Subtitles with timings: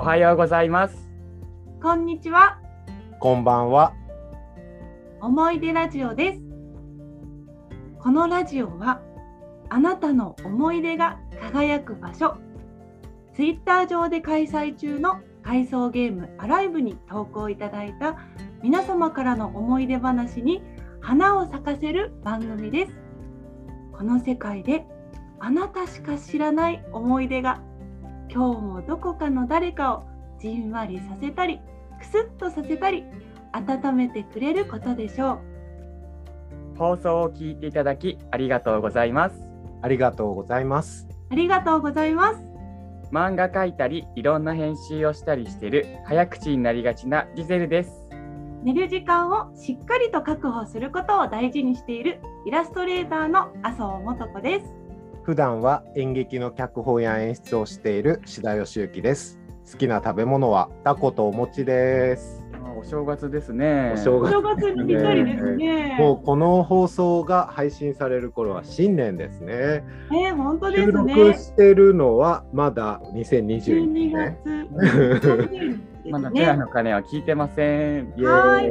[0.00, 0.96] おはようございます。
[1.82, 2.58] こんにちは。
[3.18, 3.92] こんばんは。
[5.20, 6.40] 思い出ラジオです。
[7.98, 9.02] このラジオは
[9.68, 12.38] あなたの思い出が輝く場所。
[13.34, 18.16] ツイッター上で開催中の回想ゲームアライブに投稿いただいた
[18.62, 20.62] 皆様からの思い出話に
[21.02, 22.92] 花を咲かせる番組です。
[23.92, 24.86] この世界で
[25.40, 27.60] あなたしか知らない思い出が
[28.32, 30.04] 今日もどこかの誰かを
[30.40, 31.60] じんわりさせたり
[31.98, 33.04] くすっとさせたり
[33.52, 35.40] 温めてくれることでしょ
[36.78, 39.50] 放送を聞いていただきありがとうございます。
[39.82, 41.06] ありがとうございます。
[41.10, 41.14] う。
[41.30, 42.40] ありがとうございます。
[43.12, 48.06] 漫画描いたり、いろんな編集をしたりしてる早口になりがちなジゼルです。
[48.62, 54.79] 寝る時間をしっかりと確保することを大事にしているイラストレーターの麻生素子です。
[55.22, 59.38] 普段は演劇の脚本や演出をしている志田義之です。
[59.70, 60.70] 好きな食べ物は？
[60.82, 62.42] タコとお餅です。
[62.54, 63.92] あお正月ですね。
[63.94, 65.96] お正月お正月にぴったりですね。
[65.98, 69.84] もうこの放送が配信される頃は新年ですね。
[70.10, 71.34] ね本当です収録ね。
[71.34, 74.38] してるのはまだ2022 12年。
[75.22, 75.80] 月。
[76.10, 76.60] まだペアね。
[76.60, 78.14] の鐘は聞いてません。
[78.16, 78.70] はい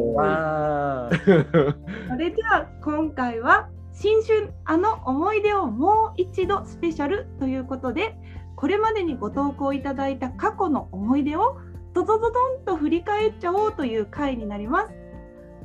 [2.09, 3.69] それでは今回は
[4.01, 8.15] 新春あの思い出をもう一度スペシャルということで
[8.55, 11.57] これまでにご投稿いただいた過去の思い出を
[11.93, 14.93] ドドドドンと振り返っちゃおうという回になります。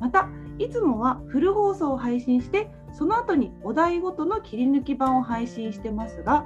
[0.01, 0.27] また
[0.59, 6.45] いつもはフル放送を配信してその後にお題ごとの切り抜き版を配信してますが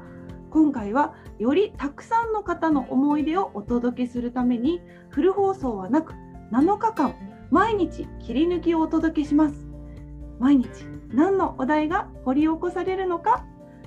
[0.51, 4.79] 今回はよりたくさんの方の思い出をお届けするために
[5.09, 6.13] フル放送はなく
[6.51, 7.15] 7日間
[7.49, 9.55] 毎日切り抜きをお届けします。
[10.39, 13.45] 毎日何のお題が掘り起こされるのか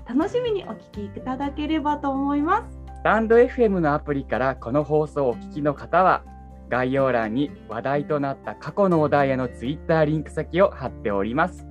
[0.08, 6.24] 楽しみにお聞きいただければと思いますスタンド FM のアプリからこの放送をお聞きの方は
[6.72, 11.66] 概要欄に話題となった過去のお題へのツイッターリンク先を貼っております。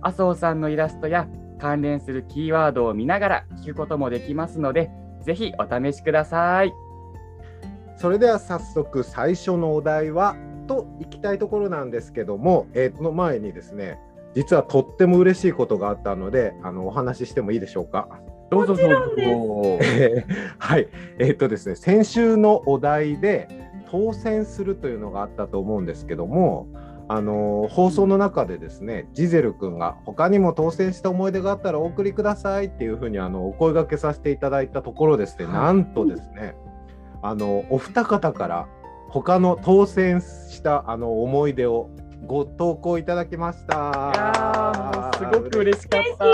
[0.00, 1.26] 麻生さんのイラストや
[1.58, 4.92] 関連するキーワードを見ながら聞くこともできますので、
[5.22, 6.72] ぜひお試しください。
[7.96, 10.36] それでは早速最初のお題は
[10.68, 13.98] といきたいところなんですけども、えー、その前にですね
[14.34, 18.08] 実はとっても嬉しいことがあったのであのお話ししてもいいでしょうか？
[18.50, 20.88] どうぞどうぞえーはい。
[21.18, 23.48] えっ、とですね先週のお題で
[23.90, 26.68] 当選するというのがあったと思うんですけども
[27.08, 35.54] あのー放送の中でですねジゼル君が他にも当選した思い出があったらお送りくださいっていうふうにあのお声掛けさせていただいたところですね、はい。
[35.54, 36.54] なんとですね
[37.22, 38.68] あのお二方から
[39.08, 41.88] 他の当選したあの思い出を
[42.26, 45.10] ご投稿いただきました。
[45.16, 46.24] すごく嬉しかった。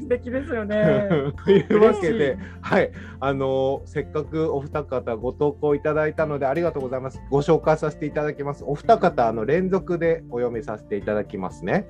[0.00, 1.08] 素敵ですよね。
[1.44, 2.90] というわけ嬉しで、はい、
[3.20, 7.22] あのせっかくお二方ご投稿いただいたのでありがとうございます。
[7.30, 8.64] ご紹介させていただきます。
[8.66, 11.86] お二方あの連続でお読みさせていただきますね。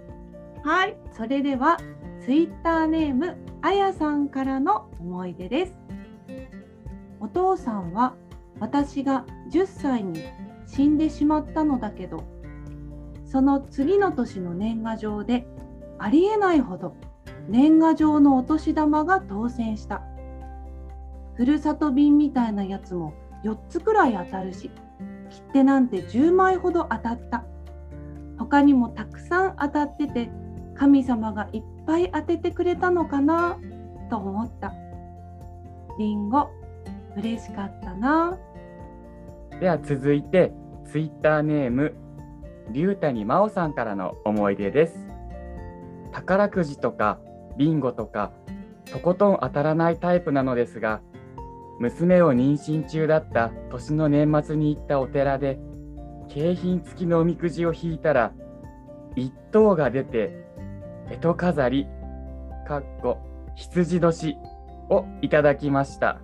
[0.65, 1.77] はいそれでは
[2.25, 5.75] ツイッターネームあやさんからの思い出です
[7.21, 8.15] お父さんは
[8.61, 10.23] 私が10歳に
[10.67, 12.25] 死んでしまったのだけど
[13.35, 15.45] その次の年の年賀状で
[15.99, 16.95] ありえないほど
[17.49, 20.03] 年賀状のお年玉が当選した。
[21.35, 23.13] ふるさと便みたいなやつも
[23.43, 24.71] 4つくらい当たるし
[25.31, 27.45] 切手なんて10枚ほど当たった。
[28.39, 30.31] 他にもたくさん当たってて
[30.77, 33.59] 神様がいっぱい当ててくれたのかな
[34.11, 34.73] と思った。
[35.99, 36.51] りんご
[37.17, 38.39] 嬉しかったな。
[39.59, 40.53] では続いて、
[40.85, 41.97] ツイッターネーム、
[42.71, 45.07] 龍谷真央さんからの思い出です。
[46.13, 47.19] 宝くじとか
[47.57, 48.33] ビンゴとか、
[48.91, 51.01] とことん当たらないタイプなのですが、
[51.79, 55.59] 娘を妊娠中だった年の年末に行ったお寺で、
[56.29, 58.33] 景品付きのおみくじを引いたら、
[59.17, 60.45] 一等が出て、
[61.09, 61.87] 干支飾り、
[62.67, 63.19] かっこ
[63.55, 64.37] 羊年
[64.89, 66.21] をいただきました。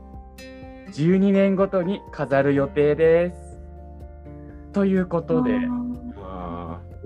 [0.92, 3.60] 12年ごとに飾る予定です。
[4.72, 5.58] ということで、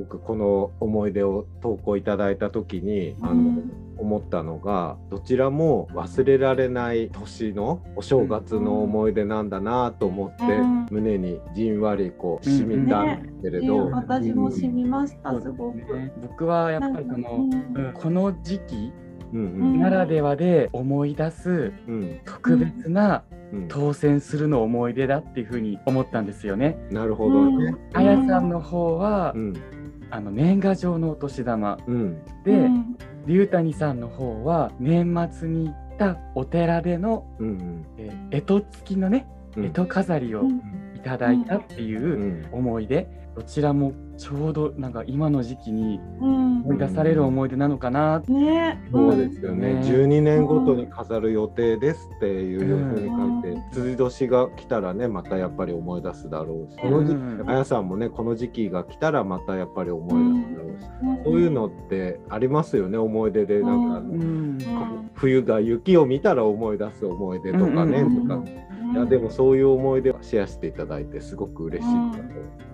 [0.09, 10.87] 僕この思い出を投稿いただいた時にあの、うん思ったのがどちらも忘れられない年のお正月の思い出なんだなと思って、うん。
[10.91, 15.77] 胸にじんわりこう染みたんですけれど、ね私も染みました、すごく。
[15.97, 16.13] ね。
[16.21, 17.49] 僕はやっぱりその、
[17.95, 18.93] この時期
[19.33, 21.95] ならではで思い出すうん。
[21.95, 23.69] うん特別なうん。
[23.69, 26.77] 当選するの思い出だっていうふうに思ったんですよね。
[26.91, 27.67] なるほどね。
[27.67, 27.97] うん。
[27.97, 29.55] あやさんの方は、うん
[30.15, 31.77] あの年賀状のお年玉。
[31.89, 32.25] うん。
[32.45, 32.97] で、うん。
[33.27, 39.27] 龍谷さんの方は年末に行ったお寺での、うんえー干支付きのね
[39.57, 39.73] うん。
[39.73, 40.61] 干支飾りをうん。
[40.95, 42.47] いただいたっていううん。
[42.53, 46.55] 思い出、どちらもちょうどなんか今の時期にうん。
[46.65, 48.21] 思い出される思い出なのかな。
[48.21, 48.81] ね。
[48.91, 53.71] そうですよね、ね12年ごとに飾る予定ですっていうふうに書いて、うん。
[53.73, 56.91] 辻年が来たらねまたやっぱり思い出すだろうし、うん。
[56.91, 57.51] この時期うん。
[57.51, 61.25] あやさんもねこの時期が来たらまたやっぱり思い出すだろうし、うん。
[61.25, 63.61] そういうのってありますよね思い出で。
[63.61, 64.21] なんか、ううん。
[64.21, 65.11] うん。
[65.15, 68.29] 冬が雪を見たら思い出す思い出とかね、うん。
[68.29, 68.43] とか
[68.93, 72.19] いやでもそういう思い出をシェアしていただいてすごく嬉しいなと。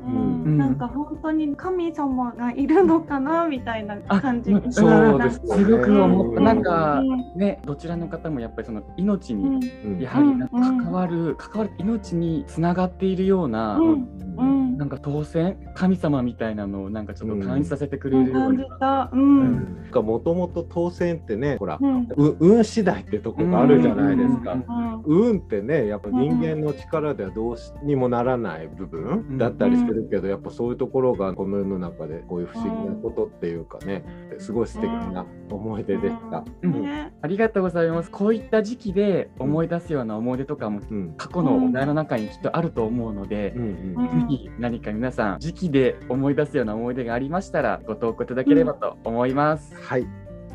[0.06, 0.10] う。
[0.10, 0.42] ん。
[0.44, 0.58] うん。
[0.58, 6.40] なんか本当に神様がいるのかなみたいな感じそうですなんかすごく思った。
[6.40, 6.62] うんなん。
[6.62, 7.38] かうん。
[7.38, 9.58] ね、どちらの方もやっぱりその命うん。
[9.60, 10.00] にうん。
[10.00, 14.08] やはり関わる、関わる命につながっているような、うん。
[14.38, 18.78] うんなんか当選神様みたいなのをなんかちょっと感じさせてくれるよう感じな。
[18.78, 19.10] た。
[19.12, 20.02] う。
[20.02, 22.08] もともと当選ってねほら、うん。
[22.16, 24.54] う運次第ってとこがあるじゃないですか。
[24.54, 25.32] うんうん。
[25.32, 34.02] 運ってねやっぱ人間の力ではどうしにもならない部分だったりするけど、やっぱそういうところがこの世の中でこういう不思議なことっていうかね
[34.38, 36.42] すごい素敵な思い出でした。
[36.62, 37.12] うんね。
[37.20, 38.10] ありがとうございます。
[38.10, 49.74] こういった時期で思い出すような思い出とかもうん過去のお題の中にきっとあると思うので、うんうんぜひ何何か皆さん時期で思い出すような思い出がありましたらご投稿いただければと思います。
[49.74, 50.06] はい、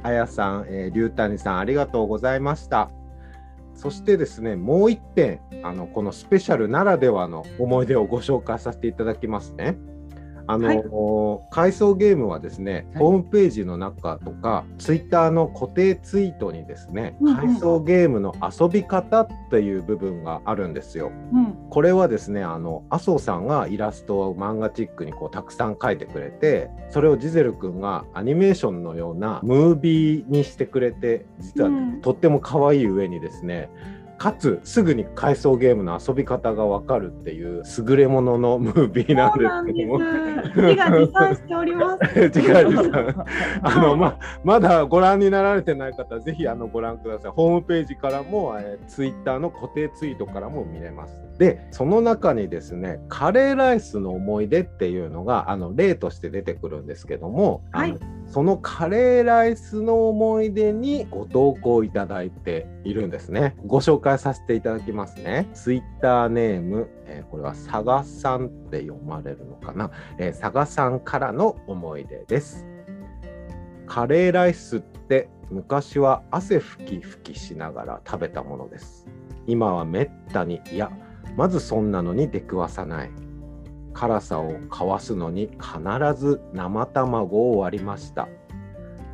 [0.04, 2.90] あやさん、えー、龍谷さんありがとうございました。
[3.74, 9.78] そしてですね、もう一点、あのこのスペシャルならではの思い出をご紹介させていただきますね。
[10.48, 21.12] あの、回想ゲームはですね、はいホームページの中とか、ツイッターの固定ツイートにですね、回想ゲームの遊び方っていう部分があるんですよ。
[21.34, 21.56] うん。
[21.70, 33.70] これはですねあの麻生さんがイラストを漫画チックにこうたくさん描いてくれてそれをジゼル君がアニメーションのようなムービーにしてくれて実はうんとっても可愛い上にですね
[34.18, 40.00] かつすぐに回想ゲームの遊び方がわかるっていう優れもののムービーななんんでですけども。
[40.00, 40.62] す。
[40.62, 42.20] 自画自賛しております。
[42.20, 43.16] 違う違う
[43.62, 47.32] あのままだご覧になられてない方はぜひあのご覧ください。
[47.32, 51.14] ホームページからも、えー、ツイッターの固定ツイートからも見れます。
[51.38, 57.98] でその中にですねカレーライスの思い出っていうのがあの例として出てくるんですけども、はい
[58.28, 63.56] そのカレーライスの思い出にご投稿いただいているんですね。
[63.68, 65.48] ご紹介させていただきますね。
[65.54, 69.92] ツイッターネーム、えーこれは佐賀さんって読まれるのかな？
[70.18, 72.66] えー佐賀さんからの思い出です。
[73.86, 79.06] カレーライスって昔は汗拭き拭きしながら食べたものです。
[79.46, 80.92] 今はめったに、いや、
[81.36, 83.12] まずそんなのに出くわさない。
[83.94, 88.28] 辛さをかわすのに必ず生卵を割りました。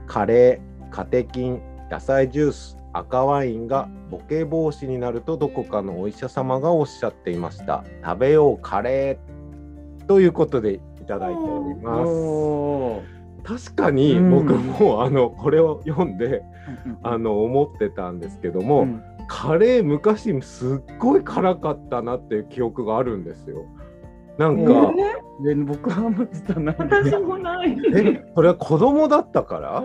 [0.07, 7.83] カレー、カテキン、野菜ジュース、赤ワインがボケ防止になるとどこかのお医者様がおっしゃっていました。
[8.03, 13.21] 食べようカレーということでいただいております。
[13.43, 16.43] 確かにうん僕も、あのこれを読んで
[16.85, 19.03] うんあの思ってたんですけども、うん
[19.33, 23.65] カレー昔すっごい辛かったなっていう記憶があるんですよ。
[24.37, 24.91] なんうか、
[25.41, 27.77] で僕はもう実はないん私でもない。
[27.95, 29.83] えそれは子供だったから？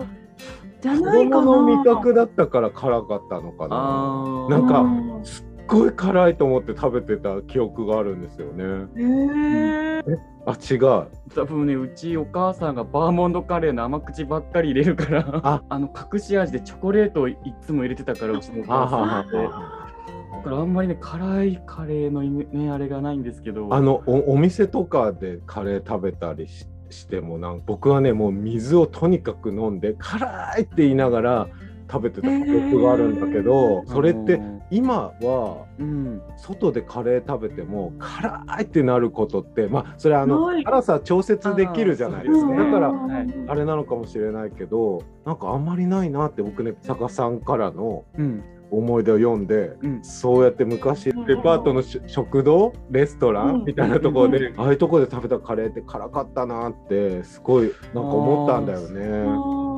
[0.81, 1.41] じゃ子ないかな。
[1.43, 3.75] 供の味覚だったから辛かったのかな。
[3.77, 8.87] あーなんかうんすっごい辛いと思って食べてた記憶があるんですよね。
[8.95, 10.19] へえ？
[10.45, 11.07] あ違う。
[11.35, 31.47] 多分ねうちお母さんがバーモンドカレーの甘口ばっかり入れるからああの隠し味でチョコレートをいつも入れてたから うちのお母さんはってだからあんまりね辛いカレーのねあれがないんですけどあのおお店とかでカレー食べたりししてもなん僕はねもう水をとにかく飲んで辛いって言いながら
[31.91, 36.21] 食べてた記憶があるんだけど、それって今はうん。
[36.35, 48.43] 外でカレー食べても辛いってなることってまあそれはあの辛さ調節できるじゃないですか、だからはいあれなのかもしれないけどなんかあんまりないなって僕ね坂さんからのうん。
[48.69, 50.03] 思い出を読んでうん。
[50.03, 51.25] そうやって昔うん。
[51.25, 52.73] デパートのし食堂？
[52.91, 53.61] レストラうん。
[53.61, 59.77] ンみたいなところでああいうところで食べたカレーって辛かったなってすごいなんか思ったんだよね。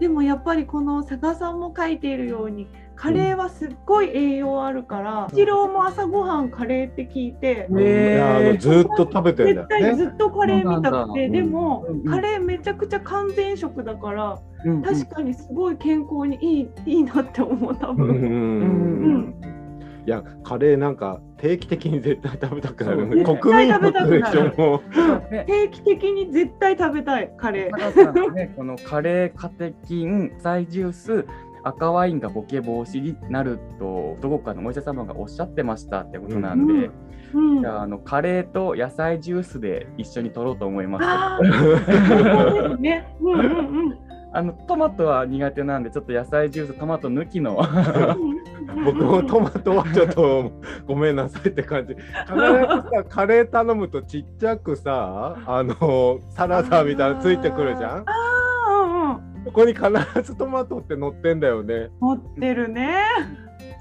[0.00, 2.66] でもやっぱりこの佐賀さんも書いているように
[3.02, 7.80] カレーはすっごい栄養あるから、一郎も朝ごはんカレーって聞いて、うん。
[7.80, 9.96] へーいやあのずーっと食べてんだ絶対。
[9.96, 11.08] ずっとカレー見たくて、そうなん。
[11.08, 18.06] だでも、うんカレーめちゃくちゃ完全食だから、うん確かにすごい健康にいいいいなって思う多分。
[18.08, 18.28] うんうんう
[19.18, 19.34] ん
[20.04, 24.52] いやカレーなんか定期的に絶対食べたくなる国民食べたくなる。
[25.46, 28.32] 定期的に絶対食べたいカレー。
[28.32, 31.26] ね、このカレー、カテキン、サイジュース、
[31.64, 36.90] 赤ワインがボケ防止になるとどこかのお医者様がおっしゃってましたってことなんで、
[37.34, 37.60] うん。
[37.60, 41.04] じゃああのカレーと野菜ジュースで一緒に取ろうと思います。
[41.04, 41.52] あー
[42.50, 43.16] そうですね。
[43.20, 43.40] うん。
[43.40, 43.42] う
[43.90, 43.98] ん。
[44.34, 45.82] あのトマトは苦手なん。
[45.82, 48.84] でちょっと野菜ジューストマト抜きのうん。
[48.84, 50.50] 僕もトマトはちょっと
[50.86, 51.16] ごめん。
[51.16, 51.94] なさいって感じ。
[51.94, 58.04] 必ずさカレー頼むとちっちゃくさあのサラダみたいなのついてくるじゃん。
[59.52, 61.90] ああ、うんそこに必ずトマトって乗ってんだよね。
[62.00, 63.04] 持ってるね。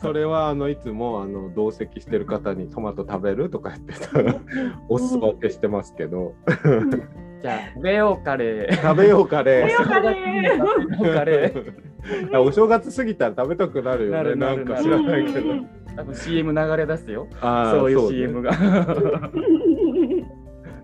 [0.01, 4.09] それはあのいつもあの同席してる方にトマト食べるとか言ってさ
[4.89, 6.33] お裾分けしてますけど
[7.41, 8.75] じゃあ食べようカレー。
[8.81, 9.69] 食べようカレー。
[9.69, 9.95] 食べ
[10.47, 10.65] よ
[11.11, 14.17] うカレー お正月過ぎたら食べたくなるよね。
[14.17, 15.69] なるなるなんか知らないけどうん。
[15.95, 17.27] 多分 CM 流れ出すよ。
[17.41, 18.51] あーそういうね CM が。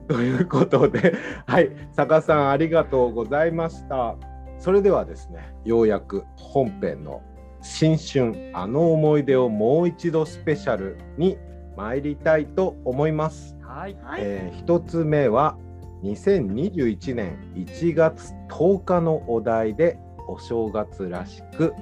[0.08, 1.16] ということで、
[1.46, 4.16] はい、坂さんありがとうございました。
[4.60, 7.22] それではですね、ようやく本編の
[7.62, 11.38] 新春あの思い出をもう一度スペシャルに
[11.76, 13.56] 参りたいと思います。
[13.62, 13.98] はい。
[14.04, 14.22] はい。
[14.24, 15.58] えー一つ目は
[16.04, 19.98] 2021年1月10日のお題で
[20.28, 21.74] お正月らしく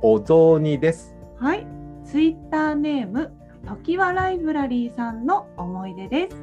[0.00, 1.14] お雑煮です。
[1.38, 1.66] はい。
[2.04, 3.32] ツイッターネーム、
[3.66, 6.36] ときわライブラリーさんの思い出です。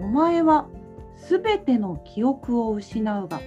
[0.00, 0.68] お前は
[1.16, 3.40] すべての記憶を失うが、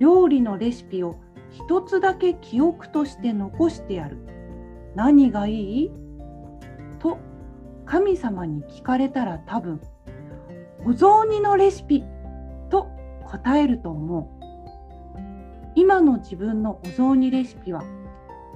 [0.00, 4.18] 料理のレシピを一つだけ記憶として残してやる。
[4.96, 5.90] 何がいい？
[6.98, 7.18] と
[7.84, 9.80] 神様に聞かれたら多分、
[10.84, 12.02] お雑煮のレシピ
[12.70, 12.88] と
[13.26, 14.26] 答えると思う。
[15.76, 17.84] 今の自分のお雑煮レシピは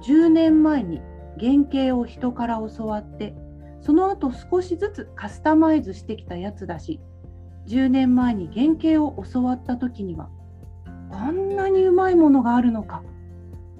[0.03, 1.01] 10年前に
[1.39, 3.35] 原型を人から教わって
[3.81, 6.99] その後少しずつカスタマイズしてきたやつだし
[7.67, 10.29] 10年前に原型を教わった時には
[11.15, 13.01] こんなにうまいものがあるのか。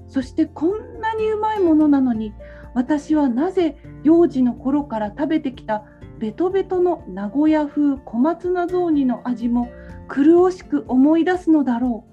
[0.08, 2.34] そしてこんなにうまいものなのに
[2.74, 5.84] 私はなぜ幼児の頃から食べてきた
[6.20, 9.68] ベトベトの名古屋風小松菜雑煮の味も
[10.08, 12.06] 苦しく思い出すのだろ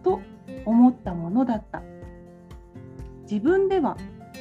[0.00, 0.20] うと
[0.64, 1.82] 思ったものだった。
[3.30, 3.98] 自分では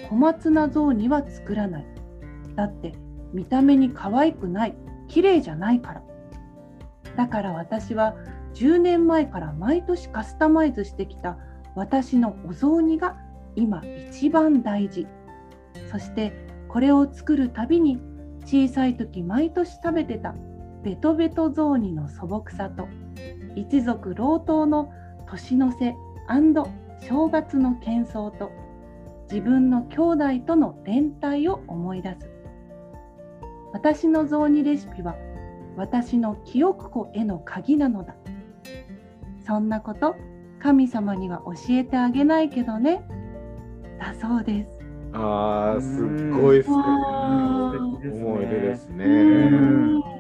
[0.10, 1.86] 小松菜雑煮は作らない。
[2.56, 2.94] だって
[3.34, 4.76] 見た目に可愛くない。
[5.10, 6.04] 綺麗じゃないから。
[7.18, 8.16] だから私は
[8.54, 11.38] 10年前から毎年カスタマイズしてきた
[11.76, 13.18] 私のお雑煮が
[13.56, 15.08] 今一番大事。
[15.92, 16.34] そして
[16.68, 18.00] これを作るたびに
[18.46, 20.36] 小さい時毎年食べてた
[20.84, 22.88] ベトベト雑煮の素朴さと
[23.56, 24.92] 一族老頭の
[25.28, 25.96] 年の瀬
[27.00, 28.52] 正月の喧騒と
[29.30, 32.30] 自分の兄弟との連帯を思い出す。
[33.74, 35.16] 私の雑煮レシピは
[35.76, 38.16] 私の記憶庫への鍵なのだ。
[39.46, 40.16] そんなこと
[40.60, 43.06] 神様には教えてあげないけどね。
[44.00, 44.70] だそうです。
[45.14, 48.26] ああ、すっごい素敵わ素敵ですね。
[48.26, 50.13] 思い出ですね。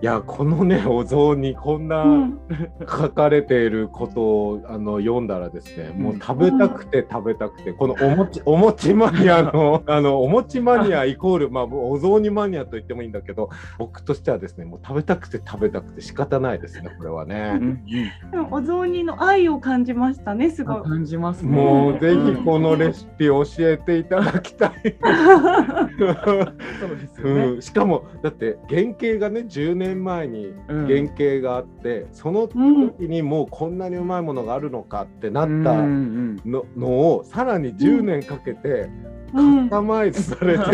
[0.00, 2.38] んいや、このね、お雑煮、こんなうん
[2.80, 17.58] 書かれていることをあの読んだらですね、もううん食べたくて食べたくて、このお餅 お餅マニアの あのお餅マニアイコール、まあ、お雑煮マニアと言ってもいいんだけど、僕としてはですね、もう食べたくて食べたくて仕方ないですね、これはうんね。
[17.60, 17.84] うん
[18.30, 20.82] でもお雑煮の愛を感じましたねすごい。
[20.82, 21.50] 感じますね。
[21.50, 24.72] もうぜひこのレシピ教えていただきたい。
[25.98, 27.44] そうですよね。
[27.46, 30.86] うん、しかもだって原型がね10年前にうん。
[30.86, 36.36] 原型があって、そのうん時にもうこんなにうまいものがあるのかってなうんうったん。
[36.44, 38.88] の,、のをさらに10年かけて
[39.34, 39.56] うん。
[39.56, 40.64] カスタマイズされて、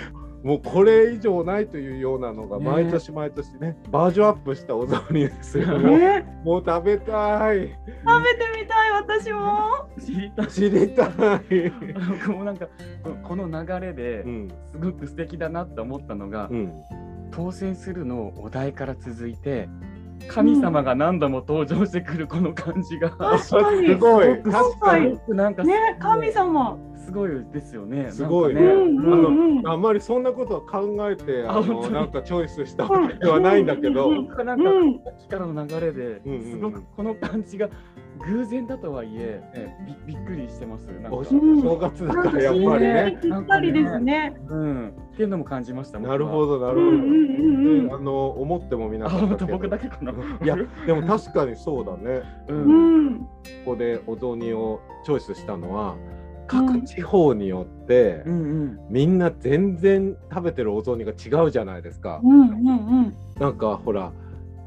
[0.44, 2.64] もうこれ以上ないというようなのがね。
[2.70, 5.68] 毎年毎年ねバージョンアップしたお雑煮ですよ。
[5.78, 7.60] もうね、もう食べたい。
[7.60, 7.78] 食べて
[8.60, 9.88] みたい私も。
[9.98, 10.46] 知りたい。
[10.48, 11.72] 知りたい。
[12.26, 12.68] 僕もなんか
[13.22, 14.48] この流れでうん。
[14.72, 16.72] すごく素敵だなって思ったのが、うん
[17.34, 19.68] 当選するのお題から続いて
[20.28, 23.18] 神様が何度も登場してくるこの感じが、確
[23.50, 23.88] かに。
[23.88, 24.26] すごい。
[24.26, 25.18] すごく確かに。
[25.28, 26.78] なんかね、神様。
[27.04, 28.10] すごいですよね。
[28.10, 28.54] すごい。
[28.54, 29.68] ねうんうんうん。
[29.68, 34.98] あんまりそんなことは考えてあのなんかチョイスしたわけではないんだけど、なんか、うん。
[35.00, 36.50] からの流れで、うんうんうん。
[36.52, 37.68] すごくこの感じが
[38.26, 39.76] 偶然だとはいええ
[40.06, 40.86] びびっくりしてます。
[40.86, 41.24] なんかおうん
[41.62, 43.18] 正月だなんからやっぱりね。
[43.20, 44.36] ぴったりですね。
[44.48, 45.98] うん、っていうのも感じました。
[45.98, 46.58] なるほど。
[46.58, 46.88] どなるほど。
[46.88, 50.12] うんうんうんうんあの思ってもみなあ、かった僕だけかな。
[50.12, 52.22] いやでも確かにそうだね。
[52.48, 52.54] う。
[52.54, 53.18] うんん。
[53.20, 53.26] こ
[53.66, 55.96] こでお雑煮をチョイスしたのは
[56.46, 58.78] 各地方によって、うんうん。
[58.90, 62.20] みんな全然食べてるお雑煮が違うじゃないですか。
[62.22, 63.16] うんうんうん。
[63.38, 64.12] なんかほら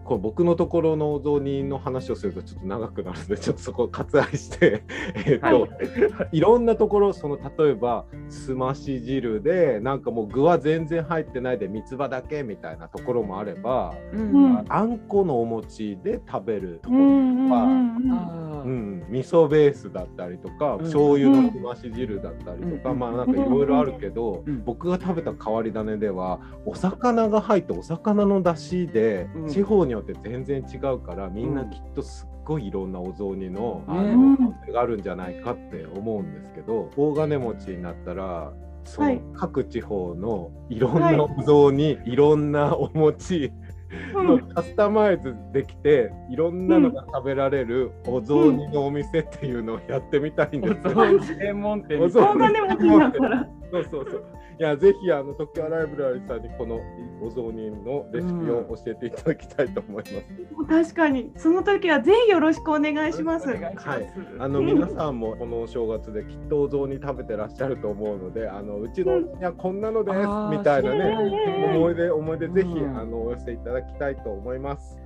[0.07, 4.83] こう僕のところのお雑煮の話をするとちょっと長くなるのでちょっとそこを割愛して
[5.27, 5.67] えっと、は
[6.31, 34.37] い、いろんなところその例えばすまし汁でなんかもう具は全然入ってないで三つ葉だけみたいなところもあれば、うん、あんこのお餅で食べるところとか、うん、味噌ベースだったりとか、うん、醤油のすまし汁だったりとか、まあなんかいろいろあるけど、僕が食べた変わり種ではお魚が入ってお魚の出汁で地方によって全然違うからみんなきっとすっごいいろんなお雑煮のあの
[34.73, 38.53] があるんじゃないかって思うんですけど大金持ちになったら
[38.85, 43.51] その各地方のいろんなお雑煮、はい、いろんなお餅
[44.13, 50.79] のカスタマイズできていろんなのが食べられるお雑煮のお店っていうのをやってみたいんですよ。
[50.85, 52.01] お雑煮専門店。
[52.01, 52.47] お雑煮。
[52.47, 53.57] 専門店。
[53.71, 54.25] そうそうそう。
[54.59, 56.81] いやぜひあの特許ライブラリーさんにこの
[57.21, 60.15] お雑煮のレシピを教えていただきたいと思います。
[60.57, 63.47] うん、確かにその時はぜひよろしくお願いします。
[63.47, 74.97] はい、あの皆さんもこのお正月できっとお雑煮食べてらっしゃると思うので、あのうちの、いやこんなのですみたいなね思い出思い出ぜひ、あのお寄せいただきたいと思います。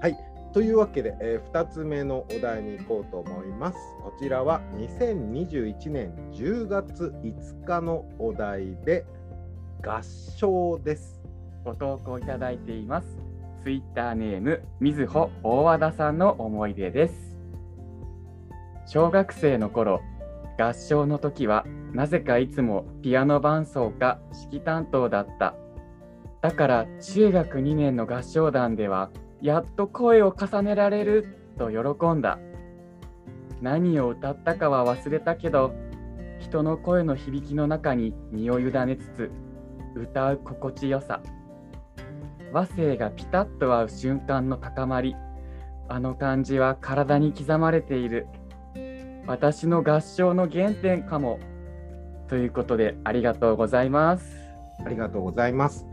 [0.00, 0.35] はい。
[0.52, 3.78] というわけで、えー、2つ目のお題に行こうと思います。
[4.02, 9.04] こちらは2021年10月5日のお題で
[9.84, 10.02] 合
[10.38, 11.20] 唱です。
[11.64, 13.18] ご投稿いただいています。
[13.62, 17.36] ツイッターネームみずほ大和田さんの思い出です。
[18.86, 20.00] 小学生の頃、
[20.58, 25.54] 合唱の時はなぜかいつもピアノ伴奏か指揮担当だった。
[26.40, 32.38] だから中学2年の合唱団ではやっと声を重ねられると喜んだ。
[33.60, 35.74] 何を歌ったかは忘れたけど、
[36.38, 39.30] 人の声の響きの中に身を委ねつつ、
[39.94, 41.20] 歌う心地よさ。
[42.52, 45.14] 和声がピタッと合う瞬間の高まり。
[45.88, 48.26] あの感じは体に刻まれている。
[49.26, 51.38] 私の合唱の原点かも。
[52.28, 54.36] ということで、ありがとうございます。
[54.84, 55.86] ありがとうございます。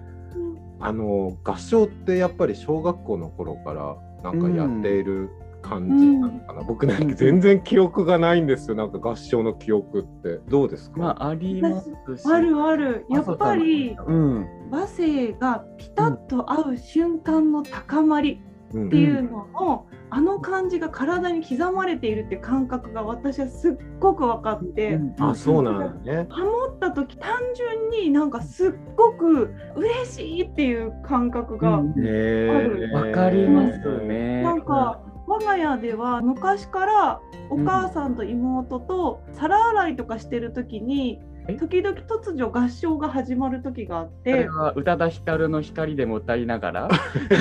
[0.86, 5.30] あの合唱ってやっぱり小学校の頃からなんかやっている
[5.62, 8.76] 感じなのかな、うん、僕ね、全然記憶がないんですよ。
[8.76, 10.42] なんか合唱の記憶って。
[10.50, 12.26] どうですか、まあ、ありますし。
[12.26, 13.06] あるある。
[13.10, 18.42] やっぱり、うん、和声がピタッと合う瞬間の高まり
[18.78, 26.28] っていうのの、うんあの感じが体に刻まれているって感覚が私はすっごく分かって、うん、あそうなんね。
[26.30, 32.92] ハモった時単純になんかすっごく嬉しいっていう感覚がある。
[32.94, 34.44] わ、うん、かりますね。
[34.44, 41.22] なんか我が家では昔からお母さんと妹と皿洗いとかしてる時に、
[41.60, 44.48] 時々突如合唱が始まる時があって。
[44.76, 46.90] 宇多田ヒカルの光でも歌いながら。
[46.92, 47.34] い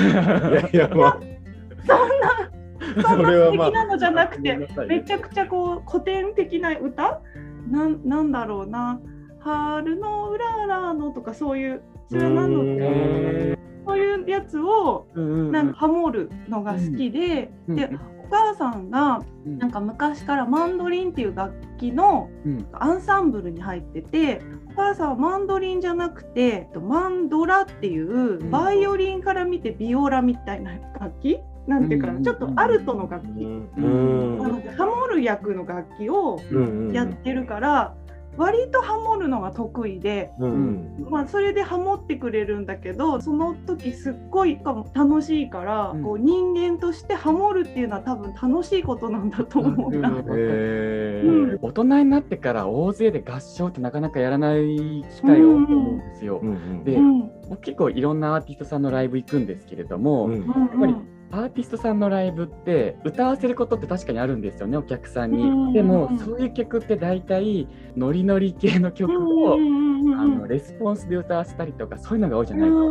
[0.53, 1.19] やいや、まあ、
[1.85, 7.21] そんなそんな素敵なのじゃなくて、まあ、めちゃくちゃこう古典的な歌？
[7.69, 8.99] なんなんだろうな
[9.39, 12.63] 「春のうららの」とかそういうそれなの？
[12.63, 22.29] でそういうやつをなんかハモるのが好きで、でお母さんがなんか昔からマンドリンっていう楽器の
[22.73, 24.41] アンサンブルに入ってて、
[24.71, 31.37] お母さんはマンドリンじゃなくてマンドラっていうバイオリンから見てビオラみたいな楽器？
[31.67, 36.37] なんていうかな、ちょっとアルトの楽器、なのでハモる役の楽器を
[36.91, 37.95] やってるから、
[38.37, 44.59] 割とハモるのが得意で、うん、まあ、それでハモってくれるんだけどその時すっごい
[44.93, 56.41] 楽しいから、うん、こう人間としてハモるっていうのは多分楽しいことなんだと思うな、えー、大人になってから大勢で合唱ってなかなかやらない機会が多いと思うんですよ。
[56.83, 56.97] で、
[57.61, 60.95] 結構いろんなアーティストさんのライブ行くんですけれども、やっぱり
[61.33, 65.73] アーティストさんのライブって歌わせることって確かにあるんですよねお客さんに。
[65.73, 67.67] でもそういう曲って大体
[67.97, 69.11] ノリノリ系の曲
[69.43, 72.87] をあのレスポンスで歌わせたりとかそういうのが多いじゃないですか。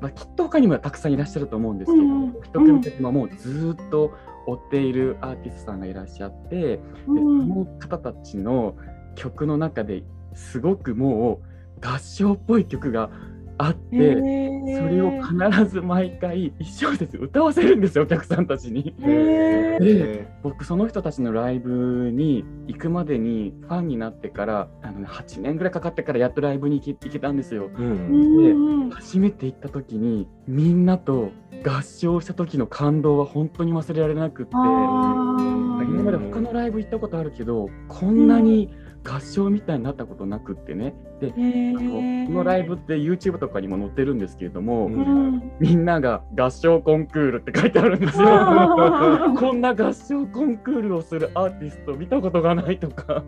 [0.00, 2.04] まあ、きっと他にもたくさんいらっしゃると思うんですけど
[2.42, 4.12] 一組一組もうずっと
[4.46, 8.74] 追っているアーティストさんがいらっしゃってでその方たちの
[9.16, 10.02] 曲の中で
[10.34, 11.42] すごくも
[11.82, 13.10] う合唱っぽい曲が
[13.58, 18.94] あって、それを必ず毎回一小節歌わせるんですよお客さんたちに。
[18.98, 27.70] で僕その人たちのライブに行くまでにファンになってからあの、ね、8年ぐらいかかってからやっとライブに行け行けたんですよ。
[27.74, 31.30] うん、で初めて行った時にみんなと
[31.64, 34.52] 合唱した時の感動は本当に忘れられなくって。
[34.52, 38.72] 今まで他のライブ行ったことあるけどこんなに
[39.04, 40.94] 合唱みたいになったことなくってね。
[41.20, 44.94] でへこーのライブって YouTube とかにも載ってるんですけれども、うん。
[44.94, 44.98] う
[45.30, 48.26] んみんなが合唱コンクールって書いてあるんですよ。
[49.38, 53.22] こんな合唱コンクールをするアーティスト見たことがないとか。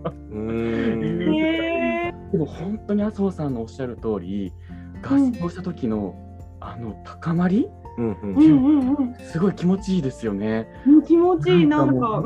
[2.32, 4.52] でも本当に麻生さんのおっしゃる通り
[5.02, 6.16] 合唱した時の、
[6.60, 9.14] あの高まりうんううんんうんうん。
[9.20, 10.66] すごい気持ちいいですよね。
[10.86, 11.66] うん気持ちいい。
[11.66, 12.24] なんか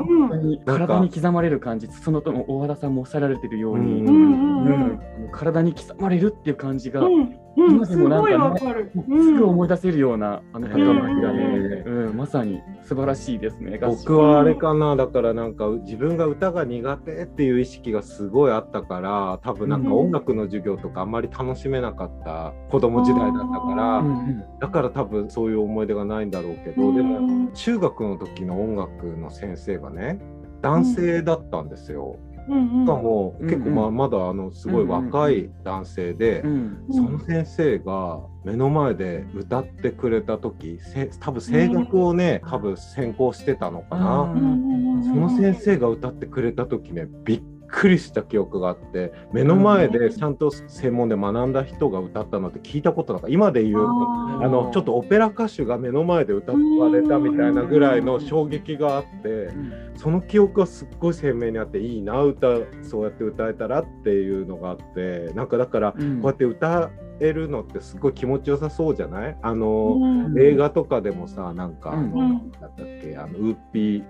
[0.65, 4.65] 体に刻まれる感じそのとも大和田さんもおっしゃられてるように、うんうんうん。
[4.65, 4.71] ううん。
[4.71, 7.35] んあの体に刻まれるっていう感じが、うんうん。
[7.55, 8.91] 今ですもなんかねごいわかる。
[8.93, 13.77] すぐ思い出せるようなあの高まりがね、ううんまさに素晴らしいですね。
[13.77, 30.19] 僕はあれかなだからなんか自分が歌が苦手っていう意識がすごいあったから多分なんか音楽の授業とかあんまり楽しめなかった子供時代だったから、うんうんだから多分そういう思い出がないんだろうけど、うんでも中学の時の音楽の先生がね
[30.61, 32.17] 男性だったんですよ。
[32.17, 44.11] うんうんしかもうん結構まあまだあのすごい若い男性で、うんその先生が目の前で歌ってくれた時せ多分声楽をね多分専攻してたのかな。
[44.19, 45.03] あうんうんうん。
[45.03, 53.33] その先生が歌ってくれた時ねびっくりした記憶があって目の前でちゃんと専門で学んだ人が歌ったのって聞いたことなかった。
[53.33, 59.73] 今で言うあのちょっとオペラ歌手が目の前で歌われたみたいなぐらいの衝撃があってうん。
[59.95, 62.47] その記憶がすっごい鮮明にあっていいな歌
[62.81, 69.37] そうやって歌えたらっていうのがあってなんかだからこうやって歌えるのってすごい気持ちよさそうじゃない？
[69.41, 70.39] あの、うん。
[70.39, 74.03] 映画とかでもさなんかなんだっけあのウーピー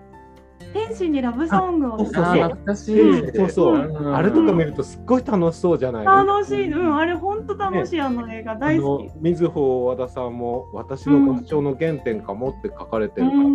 [0.74, 2.08] 天使にラブソングをそう。
[2.14, 3.36] そうあー懐かしい。
[3.36, 4.16] そうそう、ん。
[4.16, 9.06] あれとか見るとすっごい楽しそうじゃない楽しい、うん、あれ本当楽しい、あの映画あ大好き。
[9.06, 9.12] の。
[9.22, 13.46] 水穂和田さんも「私の合唱の原点かも」って書かれてるから、う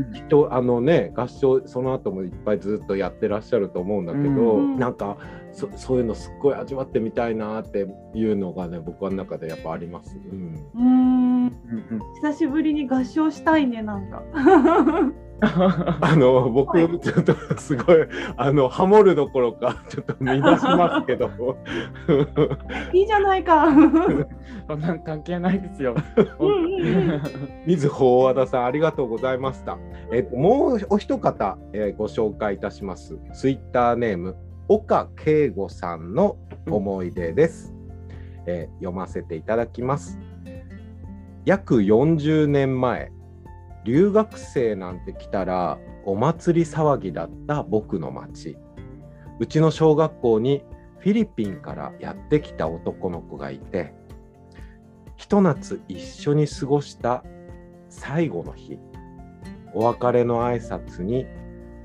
[0.00, 0.12] ん。
[0.12, 4.78] きっとあのね合唱その後もいっぱいずっとやってらっしゃると思うんだけど、うん。
[4.78, 5.16] なんか
[5.58, 10.16] そそういうのすっごい味わってみたいなっていうのがね僕の中でやっぱあります。
[10.16, 11.52] うんうーん、うん
[12.22, 14.22] 久しぶりに合唱したいね、なんか。
[15.40, 17.96] あの僕はいちょっとすごい
[18.36, 21.30] あのハモるどころかちょっと見出しますけど
[22.92, 23.68] いいじゃないか。
[24.66, 25.94] そんなん関係ないですよ。
[26.40, 27.22] うんうんうん
[27.66, 29.78] 水穂和田さんありがとうございました。
[30.12, 33.16] えっともうお一方、えーご紹介いたします。
[33.32, 34.36] ツイッターネーム
[34.70, 37.74] 岡圭吾さんの思い出です、
[38.46, 40.18] えー読ませていただきます。
[41.46, 43.10] 約40年前、
[43.84, 48.58] 留学生なんて来たらお祭り騒ぎだった僕の町。
[49.40, 50.62] うちの小学校に
[50.98, 53.94] フィリピンからやってきた男の子がいて、
[55.16, 57.24] ひと夏一緒に過ごした
[57.88, 58.78] 最後の日、
[59.72, 61.26] お別れの挨拶に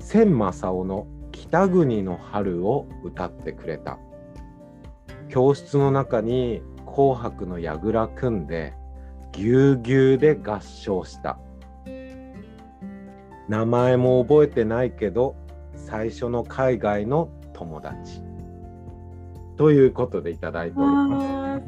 [0.00, 3.98] 千正夫の北国の春を歌ってくれた。
[5.28, 8.74] 教室の中に紅白の櫓組んで
[9.32, 11.38] ぎゅうぎゅうで合唱した。
[13.48, 15.36] 名前も覚えてないけど
[15.74, 18.22] 最初の海外の友達。
[19.56, 21.60] ということでいただいておりま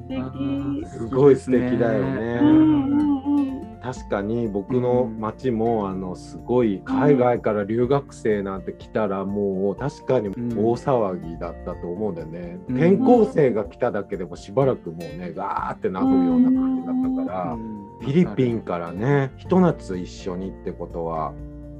[0.84, 0.98] す。
[0.98, 2.38] すごい素敵だよね。
[2.42, 3.66] うんうんうん。
[3.82, 10.32] 確かに僕の町も、あのすごい海外から留学生なんて来たらもう確かに大
[10.74, 17.56] 騒ぎだったと思うんだよね、うん転校生が来ただけでもしばらくもうねガーってなるような感じだったから、
[18.00, 21.32] フィリピンからねひと夏一緒にってことは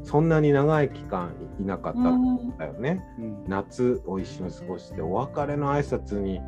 [0.06, 3.44] そんなに長い期間いなかったんだよね、うん。
[3.48, 6.40] 夏を一緒に過ごしてお別れの挨拶に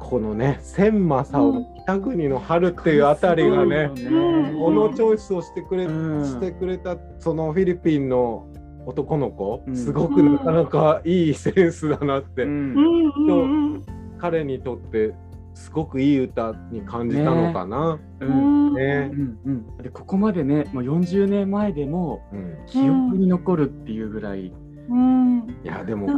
[0.00, 4.52] このね千正夫の北国の春っていうあたりがね、すごいよね。
[4.58, 6.24] このチョイスをしてくれ、うん。
[6.24, 8.48] してくれたそのフィリピンの
[8.86, 9.76] 男の子、うん。
[9.76, 12.50] すごくなかなかいいセンスだなって、うん。
[12.50, 13.86] うんうんうん。
[14.18, 15.14] 彼にとって
[15.56, 17.98] すごくいい歌に感じたのかな。
[18.20, 18.74] うん。
[18.74, 19.10] ね。
[19.12, 19.38] うん。
[19.46, 19.76] うん。
[19.78, 22.56] でここまでねもう40年前でもうん。
[22.66, 24.52] 記憶に残るっていうぐらい、
[24.90, 25.38] うん。
[25.64, 26.08] いやでも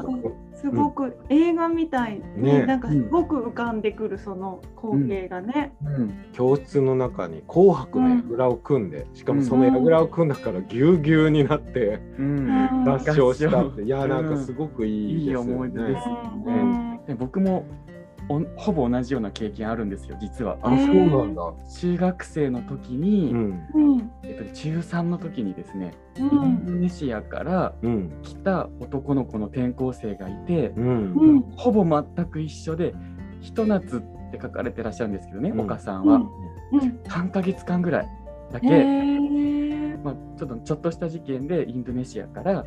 [0.54, 2.66] すごく映画みたいに、ね。
[2.66, 5.72] なんかすごく浮かんでくるその光景がね。
[5.84, 6.24] うん。
[6.32, 12.38] 教室の中に紅白の櫓を組んで、しかもその櫓を組んだからぎゅうぎゅうになってうん。
[12.38, 15.50] うん合唱したって、いやなんかすごくいいですよね。
[15.50, 16.04] いい思い出です
[16.44, 17.00] うんうん。
[17.06, 17.87] で僕もお
[18.56, 20.58] ほぼ同じような経験あるんですよ実は。
[20.62, 21.42] あ、そうなんだ。
[21.80, 23.68] 中学生の時に、うん。
[23.74, 28.12] うんえっと、中3の時にですね、うインんドネシアからうん。
[28.22, 31.12] 来た男の子の転校生がいて、うん。
[31.14, 31.42] うん。
[31.56, 32.94] ほぼ全く一緒で
[33.40, 35.60] 「ひと夏」って書かれてらっしゃるんですけどね、うん。
[35.60, 36.16] 岡さんは、
[36.72, 36.80] うん。
[37.04, 38.08] 3ヶ月間ぐらい
[38.52, 38.68] だけ、
[40.04, 42.64] まあ、ちょっとちょっとした事件でインドネシアから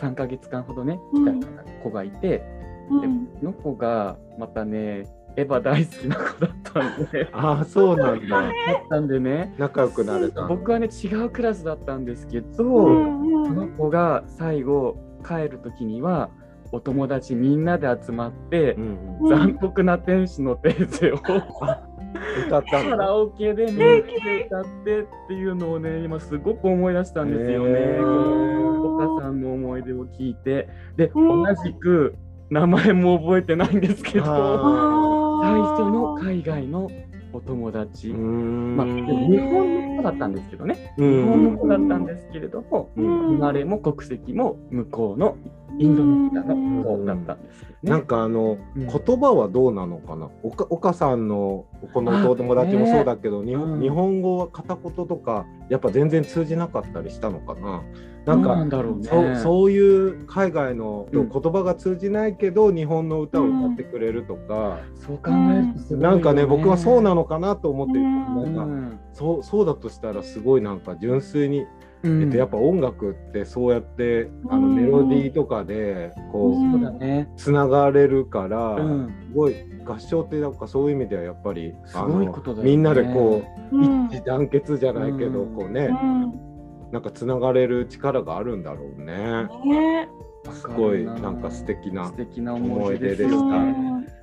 [0.00, 1.40] 3ヶ月間ほどねうん。
[1.40, 3.26] 来た子がいて、でうん。
[3.26, 5.04] この子がまたね
[5.36, 7.28] エヴァ大好きな子だったんで。
[7.32, 8.42] ああそうなんだ。
[8.42, 8.50] だっ
[8.88, 9.54] たんでね。
[9.58, 10.46] 仲良くなれた。
[10.46, 13.40] 僕はね違うクラスだったんですけど、うんう。
[13.42, 16.30] んその子が最後帰る時には
[16.72, 19.28] お友達みんなで集まってう、んうん。
[19.28, 21.16] 残酷な天使のテーゼを。
[21.16, 23.14] うん、歌ったんカラだ。
[23.16, 24.00] オケでみんなで
[24.46, 27.98] 歌ってっていうのをね今すごく思い出したんですよね。
[28.00, 30.68] お母さんの思い出を聞いて。
[30.96, 31.42] でうん。
[31.42, 32.14] 同じく
[32.54, 36.88] 名前も覚えてないんですけどあ最初の海外の
[37.32, 43.04] お友達、まあ、日本の子だったんですけどね、う日本のん子だったんですけれども、うん。
[43.34, 45.36] 生まれも国籍も向こうの
[45.80, 47.90] インドネシアの子だったんですよね。
[47.90, 48.86] なんかあの、うん。
[48.86, 50.30] 言葉はどうなのかな？
[50.44, 57.82] 岡さんのこのお友達もそうだけど、日本うん日本語は片言とかやっぱ全然通じなかったりしたのかな？
[58.26, 59.04] なんだろうね。
[59.04, 66.14] そうそういう海外のうん言葉が通じないけど、日本の歌を歌ってくれるとか、そう考えるとすごいよね。
[66.14, 68.44] なんかね僕はそうなのかなと思って、うん。
[68.44, 71.66] なんかうんそうそうだとしたらすごいなんか純粋に、
[72.02, 72.22] うん。
[72.22, 74.74] えっと、やっぱ音楽ってそうやってあのうん。
[74.76, 77.36] メロディーとかでこう。
[77.36, 79.14] つながれるから、うん。
[79.28, 82.70] すごい合唱ってなんかそういう意味ではやっぱりすごいことだよね。
[82.70, 84.06] みんなでこう、うん。
[84.06, 86.53] 一致団結じゃないけど、うんこうね、うん
[86.92, 89.48] なんかつながれる力があるんだろうね。
[89.64, 90.08] ね
[90.52, 94.14] すごいなんか素敵な素敵な思い出でした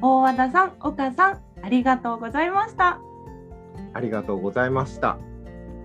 [0.00, 3.00] 大和田さん、岡さん、ありがとうございました。
[3.92, 5.18] ありがとうございました。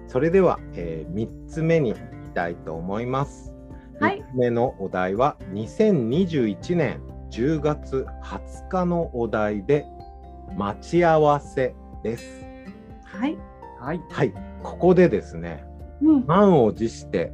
[0.07, 3.53] それでは、えー、3つ目に行きたいと思います。
[3.99, 9.85] はい3つ目のお題は2021年10月20日のお題で
[10.57, 12.45] 待ち合わせです。
[13.05, 13.37] はい。
[13.79, 14.01] はい。
[14.09, 15.70] はい、ここでですね、うん。
[16.01, 17.31] 満を持して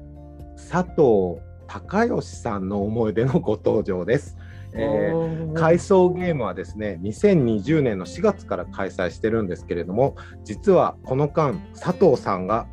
[0.55, 4.37] 佐藤孝義さんの思い出のご登場です。
[4.73, 12.67] えー回想ゲームはですね2020年の4月から開催してるんですけれども実はこの間佐藤さんが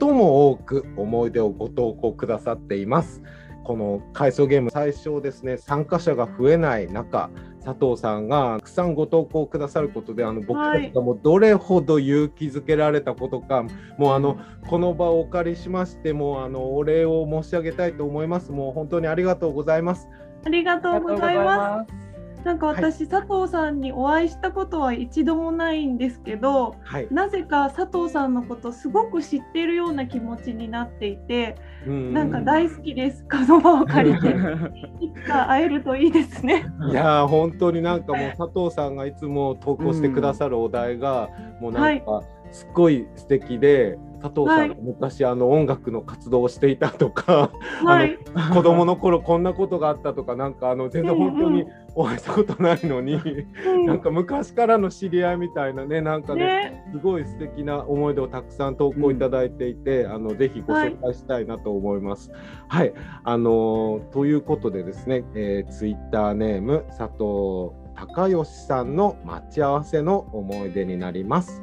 [0.00, 3.22] 最も多く思い出をご投稿くださっています。
[3.64, 7.30] この回想ゲーム最初ですね参加者が増えない中
[7.64, 13.64] 佐藤さんがたくさんご投稿くださることであの僕たちがもうどれほど勇気づけられたことか、
[13.98, 18.50] もうあのこの場をお借りしましてもうあのお礼を申し上げたいと思います。
[18.52, 20.08] もう本当にありがとうございます。
[20.44, 22.01] ありがとうございます。
[22.42, 22.46] す。
[22.46, 33.24] なんか私、佐藤さんにお会いしたことは一度もないんですけど、はい、なぜか佐藤さんのことすごく知ってるような気持ちになっていて、うんなんか大好きです。
[33.24, 34.28] この場を借りて、
[35.00, 36.66] いつか会えるといいですね。
[36.90, 47.50] いやー本当になんかもう佐藤さんがいつも投稿してくださるお題が、もうなんかすっごい素敵で佐藤さんが昔あの音楽の活動をしていたとか、
[47.84, 48.18] はい。
[48.52, 53.86] 子供の頃こんなことがあったとかなんかあの全然本当にお会いしたことないのに、うん。
[53.86, 62.30] なんか昔からの知り合いみたいなねなんかねね、すごい素敵な思い出をたくさん投稿いただいていて、あのぜひご紹介したいなと思います。
[62.68, 62.92] はい、
[63.24, 71.62] あのーということでですね、えー、ツイッターネーム佐藤孝義さんの待ち合わせの思い出になります。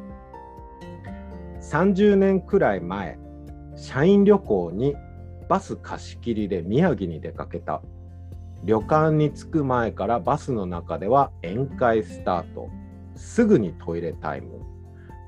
[1.70, 3.20] 30年くらい前、
[3.76, 4.96] 社員旅行に
[5.48, 7.84] バス貸し切りで宮城に出かけた。
[8.64, 12.70] 旅館に着く前からバスの中では宴会スタート。
[13.16, 14.62] すぐにトイレタイム。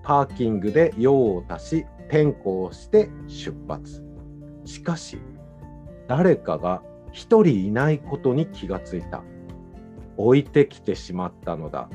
[0.02, 4.04] パーキングで用を足し、点呼して出発。
[4.66, 5.20] しかし、
[6.08, 9.22] 誰かが一人いないことに気がついた。
[10.18, 11.88] 置いてきてしまったのだ。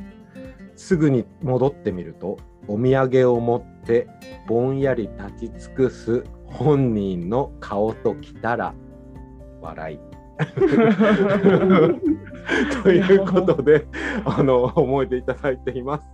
[0.76, 2.36] すぐに戻ってみると、
[2.68, 4.08] お土産を持って
[4.46, 8.74] ぼんやり立ち尽くす本人の顔ときたら
[9.60, 9.98] 笑い。
[12.82, 13.86] ということで、
[14.24, 16.08] あの思い出いただいています。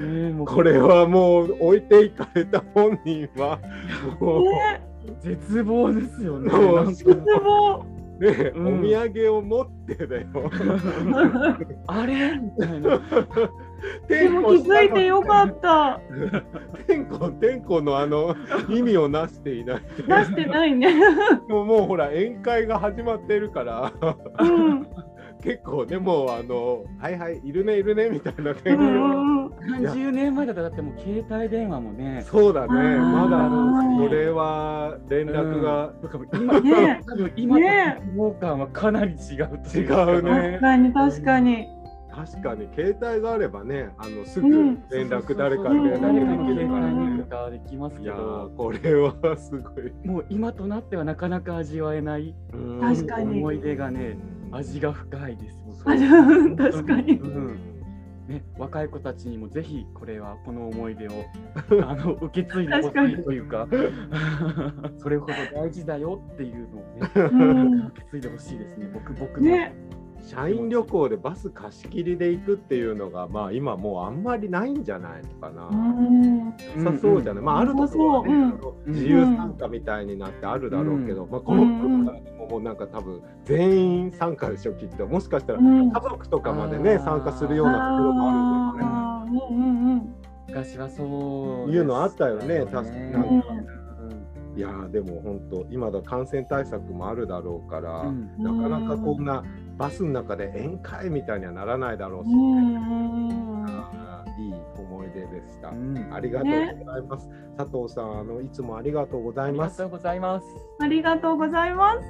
[0.00, 3.58] ねもうこれはもう置いていかれた本人は
[4.20, 4.82] もう、 ね、
[5.20, 6.50] 絶望ですよね。
[6.92, 7.84] 絶望。
[8.20, 10.26] ねうんお土産を持ってだよ。
[11.86, 12.36] あれ？
[12.36, 13.00] みたいな。
[14.08, 16.00] でも気づいてよかった。
[16.86, 18.34] 天候天候のあの
[18.68, 19.82] 意味をなしていない。
[19.96, 20.94] 出してないね。
[21.48, 23.92] もうもうほら宴会が始まってるから
[24.40, 24.86] うん。
[25.42, 28.82] 結構ねもうあのはいはいいるねいるねみたいなう天候。
[28.82, 29.40] ん。
[29.50, 32.24] 30年前だとだってもう携帯電話もね。
[32.28, 41.79] そうだねまだうんこれは連絡がうん今、ね多分今とね希望感はかなり違う違かうね確かに確かに。
[42.14, 44.82] 確かに携帯があればねあのすぐうん。
[44.90, 47.06] 連絡誰かうんに連誰か絡できるからね。
[47.16, 49.92] にとかできますいやけどー、これはすごい。
[50.04, 52.80] もう今となってはなかなか味わえないうん。
[52.80, 54.18] 確かに思い出がね、
[54.50, 55.56] 味が深いです。
[55.84, 55.90] あ
[56.56, 57.58] 確かにうん。
[58.28, 61.10] ね、若い子たちにもぜひこれはこの思い出を
[61.84, 63.66] あの受け継いでほしいというか
[64.98, 67.86] それほど大事だよっていうのをねうん。
[67.88, 69.74] 受け継いでほしいですね僕僕の、ね
[70.22, 75.68] 社員旅行でバス貸し切りで行くっていうのがまあ今もうあんまりないんじゃないのかな。
[75.68, 76.54] うん。
[76.84, 78.92] さそうじゃない、まああるところはね、うん。
[78.92, 85.06] 自由参加みたいになってあるだろうけど、まあこのうん頃からももうなんか多分全員参加でしょきっと。
[85.06, 85.90] もしかしたらうん。
[85.90, 87.04] 家族とかまでね、あー。
[87.04, 89.50] 参加するようなところもあるんだよね。
[89.50, 90.14] あーうんうんうん。
[90.48, 92.82] 昔はそういうのあったよね確か。
[92.90, 93.42] に
[94.56, 98.30] いやーでも本当今だ感染対策もあるだろうから、うん。
[98.38, 99.44] なかなかこんな
[99.80, 105.70] バスの中で宴会みたいにはならないだろうし、うんうんあーいい思い出でした。
[105.70, 106.50] うんありがとう
[106.84, 107.28] ございます。
[107.56, 109.96] 佐藤さんあのいつもありがとうございますありがと。
[109.96, 110.46] うございます。
[110.80, 112.06] ありがとうございます。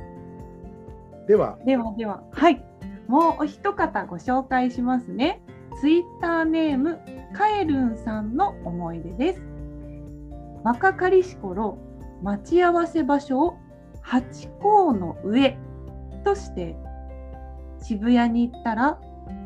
[1.29, 2.65] ではではでは、はい。
[3.07, 5.41] もうお一方ご紹介しますね。
[5.81, 6.99] ツイッターネーム、
[7.33, 9.43] カエルンさんの思い出です。
[10.65, 11.79] 若かりし頃、
[12.21, 13.57] 待ち合わせ場所を
[14.01, 15.57] ハチ公の上
[16.25, 16.77] として、
[17.81, 18.99] 渋谷に行ったら、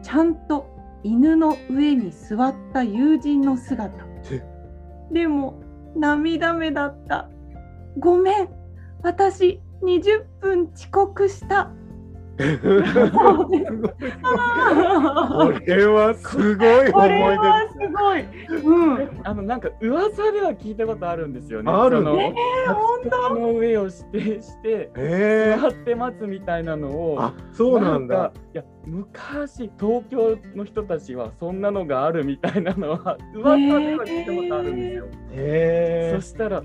[0.02, 0.66] ちゃんと
[1.02, 4.04] 犬の上に座った友人の姿。
[5.12, 5.60] でも、
[5.96, 7.30] 涙目だった。
[7.98, 8.48] ごめん、
[9.02, 11.70] 私20分遅刻した。
[12.36, 12.42] こ
[15.66, 18.24] れはすごいこ思い出れはすごい。
[18.62, 19.20] うん。
[19.22, 21.70] あのなんか噂では聞いたことあるんですよね。
[21.70, 22.10] あるの？
[22.10, 22.34] そのね
[22.66, 23.34] 本当？
[23.38, 27.22] の上をしてしてえ座って待つみたいなのを。
[27.22, 28.32] あそうなんだか。
[28.52, 35.06] いや昔東京の人たちはそんなのがあるみたいなのは噂では聞いたことあるんですよ。
[35.30, 36.62] へそしたらあ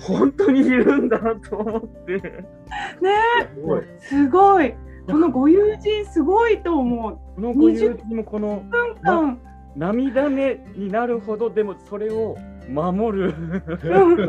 [0.00, 2.12] 本当にいるんだと思って。
[2.14, 2.20] ね
[3.54, 3.82] すごい。
[3.98, 4.74] すごい。
[5.06, 7.18] このご友人すごいと思う。
[7.36, 8.64] このご友人もこの
[9.04, 9.38] うん。
[9.76, 12.34] 涙目になるほどでもそれを
[12.68, 13.34] 守る
[13.84, 14.26] うん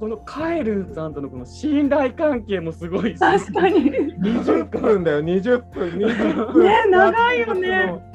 [0.00, 3.92] このカエルさんとのこの信頼関係もすごいし確かに。
[4.20, 6.64] 20分だよ20分20分。
[6.64, 8.13] ね長いよね。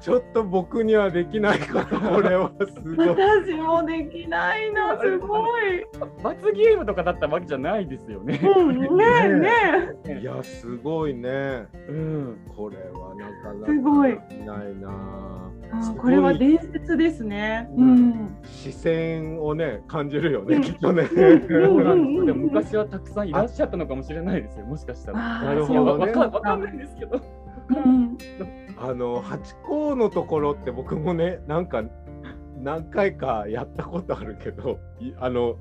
[0.00, 3.08] ちょっと僕にはできないからこれは すごい。
[3.08, 4.98] 私もできないな。
[4.98, 5.86] すごい。
[6.22, 8.40] 罰ゲームとかだったわけじゃないですよね。
[8.42, 8.96] うん。
[8.96, 9.28] ね
[10.04, 10.20] ね。
[10.20, 11.66] いやすごいね。
[11.88, 15.50] うん、これはなかなかすごいないな。
[15.72, 17.68] あこれは伝説ですね。
[17.76, 18.36] うん。
[18.44, 21.04] 視線をね感じるよね、うんきっとね。
[21.04, 24.64] でも昔はたくさんいらっしゃったのかもしれないですよ。
[24.64, 25.18] もしかしたら。
[25.44, 27.20] なるほどねいやわかわかんないんですけど。
[27.68, 28.16] うん。
[28.80, 31.82] あのハチ公のところって僕もねなんか
[32.62, 35.56] 何回かやったことあるけどいあの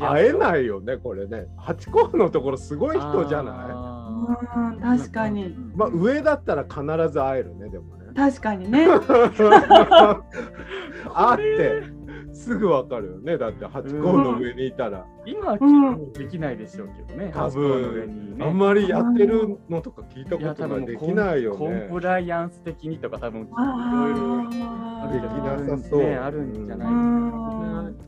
[0.00, 1.46] 会えないよねこれね。
[1.56, 3.54] ハチ公のところすごい人じゃない？
[3.70, 5.54] あうん確かに。
[5.74, 6.80] まあ上だったら必
[7.12, 8.06] ず会えるねでもね。
[8.14, 8.86] 確かにね。
[11.14, 11.82] 会って
[12.32, 13.38] すぐわかるよね。
[13.38, 17.30] だってハチ公の上にいたら、ー今はもできないでしょうけどね。
[17.32, 18.44] 多ハチ公の上にね。
[18.44, 24.48] 分あんまりやってるのとか聞いたことができないよコンねコンプライアンス的にとか多分いろいろ
[25.02, 25.22] あでき
[25.68, 26.88] なさそうね、あるんじゃない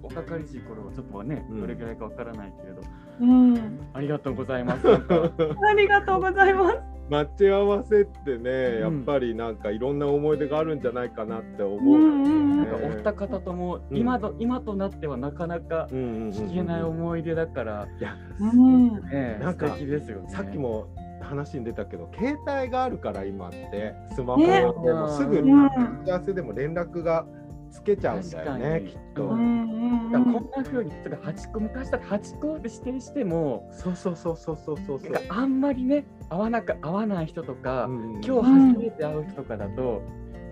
[0.02, 1.60] おかかりしい頃はちょっとはね、うん。
[1.60, 2.82] どれぐらいかわからないけれど、
[3.20, 3.80] うん。
[3.92, 4.86] ありがとうございます。
[4.88, 6.97] ありがとうございます。
[7.10, 12.56] 待ち合わせってねやっうんぱりなんかいろんな思い出があるんじゃないかなって思う、うんうんうん。
[12.58, 13.96] なんかお二方ともうん。
[13.96, 18.88] 今と、今となってはなかなかうんうんうんうん聞けない思い出だから、いやうん。
[19.10, 20.28] ね、なんか素敵ですよね。
[20.30, 20.88] さっきも
[21.20, 25.44] 話に出たけど携帯があるから今ってスマホねでもすぐうん。
[25.44, 27.26] に打ち合わせでも連絡が
[27.70, 35.00] つけちゃうんだよねきっと、ううんだからこんな風に例えば8個昔だって8個で指定してもそうそうそうそうそうそう。
[35.00, 40.02] そうなんかあんまりね合わなか合わない人とか、うんうん今日初めて会う人とかだと、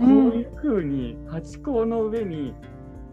[0.00, 0.31] うん。
[0.31, 2.55] こういう風に八甲の上に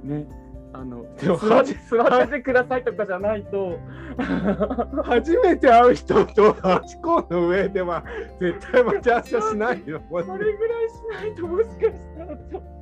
[0.04, 0.28] ね
[0.74, 3.80] あの座って座っててくださいとかじゃないと。
[5.04, 8.04] 初めて会う人とハチ公の上では
[8.40, 10.02] 絶対待ち合わせはしないよ。
[10.10, 12.74] それぐらいしないともしかしたらちょっ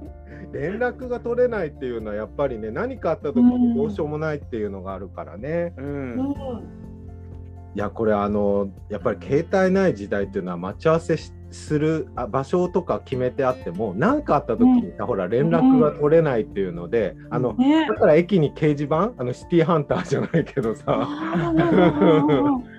[0.54, 6.20] 連絡が取れないっていうのはやっぱりね何かあった時にどうしようもないっていうのがあるからね、と、う、うんん。
[7.74, 17.88] いやこれあのやっぱり携帯ない時代っていうのは待ち合わせしするあ場所とか決めてあっても何かあった時にさ、ほら連絡が取れないっていうので、あのね。
[17.88, 17.96] だ。
[17.96, 21.08] から駅に掲示板あのシティハンターじゃないけどさ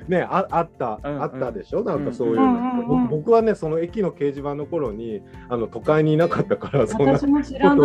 [0.08, 1.82] ねああった、うんうん、あったでしょ？
[1.82, 7.32] なんかそういう,、うんうん、僕はねその駅の掲示板の頃にあの都会にいなかったからそんなこと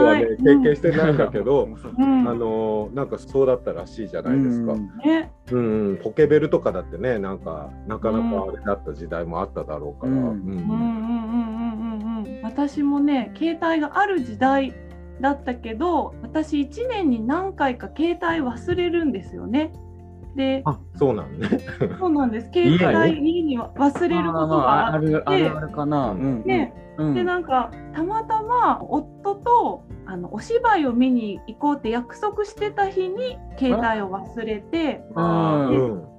[0.03, 4.74] はね経験してないんだけど、うん、あのなんかそうだったらしいじゃないですか。
[4.74, 5.32] うんね。
[5.49, 10.13] うん、ポケベルとかだってねなんかなかなかあれだった時代もあっただろうから。
[12.43, 14.74] 私もね携帯がある時代
[15.22, 19.72] だったけど私1年に何回か携帯忘れるんですよね。
[20.38, 21.50] で、あそうなんね。
[22.00, 22.50] そうなんです。
[22.54, 23.58] 携帯家に？
[23.58, 26.12] は忘れることがあって、あるあるあるかな。
[26.12, 27.14] うんね、うん。
[27.14, 35.04] でなんかたまたま夫とあのお芝居を見に行こうって約束してた日に携帯を忘れて。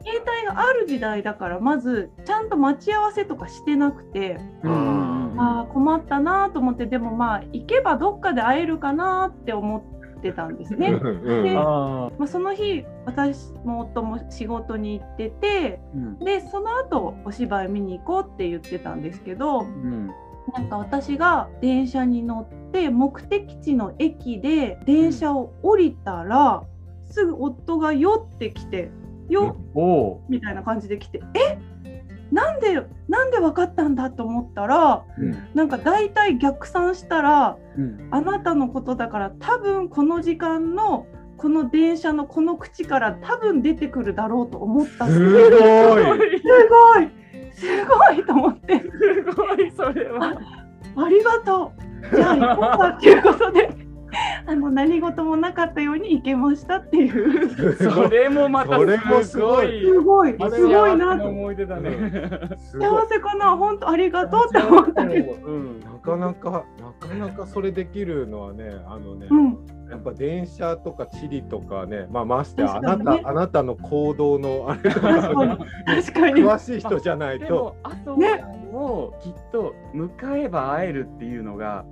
[0.08, 6.86] 携帯がある時代だからまずちゃんと待ち合わせとかしてなくて、あー困ったなと思って。
[6.86, 9.97] でもまあ行けばどっかで会えるかなって思って
[10.32, 10.88] たんですね。
[10.88, 11.44] うん。
[11.44, 16.18] であまあ、その日私も夫も仕事に行っててーうん。
[16.18, 20.10] でその後お芝居見に行こうって言ってたんですけどうん。
[20.54, 26.64] なんか私が電車に乗って目的地の駅で電車を降りたら、
[27.10, 28.90] すぐ夫が酔ってきて
[29.28, 31.58] 「よっ!」おうみたいな感じで来て「え？
[32.30, 32.74] なんで
[33.08, 35.34] なんで分かったんだ?」と思ったらうん。
[35.54, 38.08] なんか大体逆算したらうん。
[38.10, 41.06] あなたのことだから多分この時間の
[41.36, 45.06] この電車のこの口から多分出てくるだろうと思った。
[45.06, 45.56] んですすご
[46.16, 46.40] い。
[46.40, 47.10] すごい。
[47.52, 48.78] すごいと思って。
[48.78, 50.36] すごいそれは。
[50.96, 51.72] ありがと
[52.12, 52.16] う。
[52.16, 53.87] じゃあ行こうかっていうことで
[54.46, 57.74] あの何事もなかったように行けましたっていう。
[57.76, 59.82] それもまたそれもすごい。
[59.84, 60.32] すごい。
[60.32, 61.14] すごいな。
[61.22, 61.90] 思い出だね。
[62.72, 63.56] 幸せかな？
[63.56, 65.80] 本当ありがとうって思ったけど、うん。
[65.80, 66.64] なかなか
[67.00, 69.58] なかなかそれできるのはねあのね、うん、
[69.90, 75.58] やっぱ電車とか地理とかねまあましてあなた、あなたの行動のあれ確かに
[76.02, 76.42] 確かに。
[76.42, 77.44] 詳しい人じゃないと。
[77.46, 81.84] でも麻生さんをきっと迎えば会えるっていうのが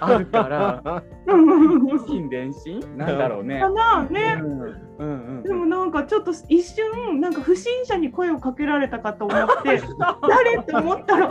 [0.00, 2.80] あるからうん一心伝心？
[2.96, 3.60] なんだろうね。
[3.60, 3.70] か。
[3.70, 4.40] なね。
[4.40, 4.68] うんうん
[4.98, 5.04] う
[5.40, 5.42] ん。
[5.42, 9.80] でもなんかちょっと一瞬なんか不審者に声をかけられたかと思って
[10.28, 10.58] 誰？
[10.58, 11.26] って思ったら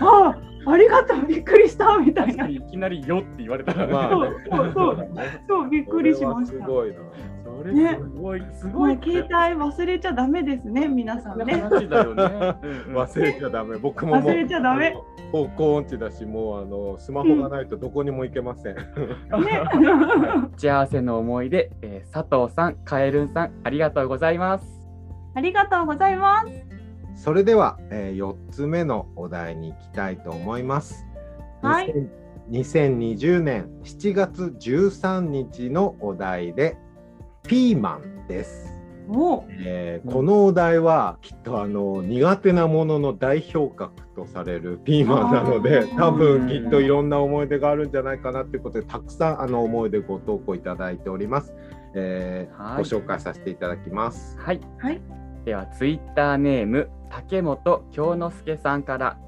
[0.00, 0.36] あ
[0.66, 2.48] ありがとうびっくりしたみたいな。
[2.48, 3.92] いきなり「よ」って言われたらね。
[3.92, 4.30] まあね。
[4.50, 5.08] そうそう
[5.48, 6.52] そうびっくりしました。
[6.52, 6.96] すごいな。
[7.44, 11.54] それすごい、すごいもう携帯忘れちゃダメですね皆さんね。
[11.54, 12.22] 話だよね。
[12.92, 13.78] 忘れちゃダメ。
[13.78, 14.94] 僕も忘れちゃダメ。
[15.32, 18.82] 方向音痴だしもうあのスマホがないとどこにも行けません、ね。
[20.52, 24.66] 打ち合わせの思い出、えー佐藤さん、カエルンさん、ありがとうございます。
[25.34, 26.65] ありがとうございます。
[27.16, 31.04] それでは、え4つ目のお題に行きたいと思います。
[31.62, 31.88] はい。
[31.88, 36.78] 2000 2020年7月13日のお題で
[37.42, 38.72] ピーマンです。
[39.60, 51.54] えーこのお題はきっとあの苦手なものの代表格とされるピーマンなので多分きっといろんな思い出があるんじゃないかなということでたくさんあの思い出ご投稿いただいております、
[51.94, 52.76] えーはい。
[52.78, 54.36] ご紹介させていただきます。
[54.40, 54.60] はい。
[54.78, 55.00] はい。
[55.46, 59.18] では、ツイッターネーム、竹本京之介さんから、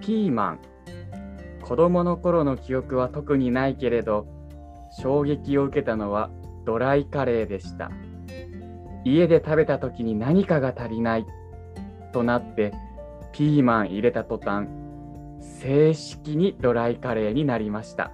[0.00, 0.58] ピーマン。
[1.62, 4.26] 子供の頃の記憶は特にないけれど、
[4.98, 6.30] 衝撃を受けたのは
[6.64, 7.90] ドライカレーでした。
[9.04, 11.26] 家で食べた時に何かが足りない
[12.12, 12.72] となって、
[13.32, 14.68] ピーマン入れた途端、
[15.40, 18.10] 正式にドライカレーになりました。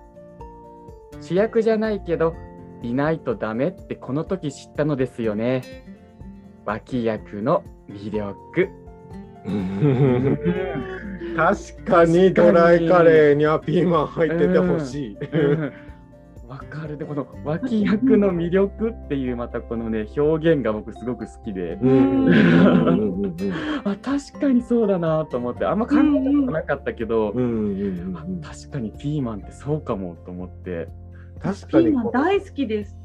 [1.20, 2.34] 主役じゃないけど、
[2.82, 5.62] いないとダメってこの時知ったのですよね。
[6.66, 8.68] 脇役の魅力。
[11.36, 15.16] 確かにドライカレーにはピーマン入っててほしい。
[15.16, 15.72] うん。
[16.48, 16.96] わかる。
[16.96, 21.78] でこの脇役の魅力っていうまたこのね表現が僕すごく好きで、
[23.84, 25.64] あ確かにそうだなと思って。
[25.66, 26.10] あんま考えたこ
[26.46, 30.88] となかったけど、確かにピーマンってそうかもと思って。
[31.40, 32.96] 確ピーマンかに大好きです。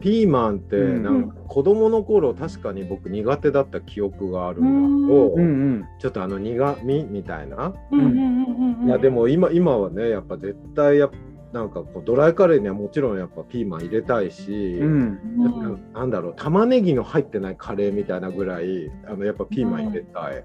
[0.00, 11.16] ピーマンってなんか子供の頃確かに僕苦手だった記憶があるんだけど、ちょっとあの苦みみたいな、うん、いやでも今今はねやっぱ絶対やっぱ
[11.52, 15.18] なんかこうドライカレーにはもちろんやっぱピーマン入れたいし、うん、
[15.94, 20.44] なんだろう玉ねぎの入ってないカレーみたいなぐらいあのやっぱピーマン入れたい。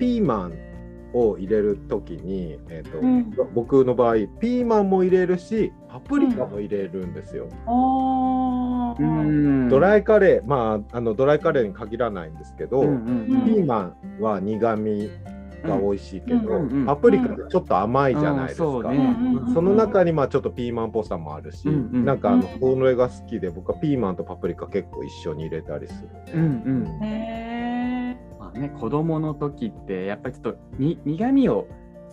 [0.00, 0.69] ピーマン
[1.12, 7.48] を入れる時に、えーとうん僕の場合ピーマンも入れるしパプリカも入れるんですよ。
[7.66, 9.02] ああ。
[9.02, 15.10] うんドライカレーまああのドライカレーに限らないんですけど、うんうんピーマンは苦味
[15.64, 18.66] が美味しいけど、うんパプリカってちょっと甘いじゃないですか。
[18.66, 26.08] うんそうねうんその中にまあちょっとピーマンっぽさもあるし、うんうんなんかあのうんこれが好きで僕はピーマンとパプリカ結構一緒に入れたりする。
[26.34, 27.59] うんうん。
[28.52, 31.66] まあね、子供の時ってやっぱりちょっとに苦味を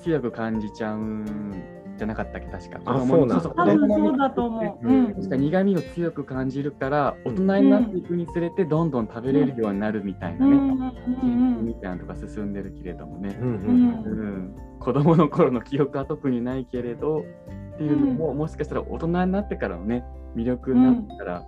[0.04, 1.64] 強く感じちゃうん
[1.98, 2.48] じゃなかったっけ？
[2.48, 2.80] 確か。
[2.86, 3.50] あ子供にそうなんだ。
[3.50, 4.88] 多分そうだと思う。
[4.88, 5.14] うん。
[5.16, 14.12] 確か苦味を強く感じるから大人になっていくにつれてどんどん食べれるようになるみたいなね、うんうんうんみたいなのとか進んでるけれどもね、うんうんう
[14.46, 17.26] ん、子供の頃の記憶は特にないけれど
[17.74, 21.44] っていうのも、もしかしたら大人になってからのね魅力になってから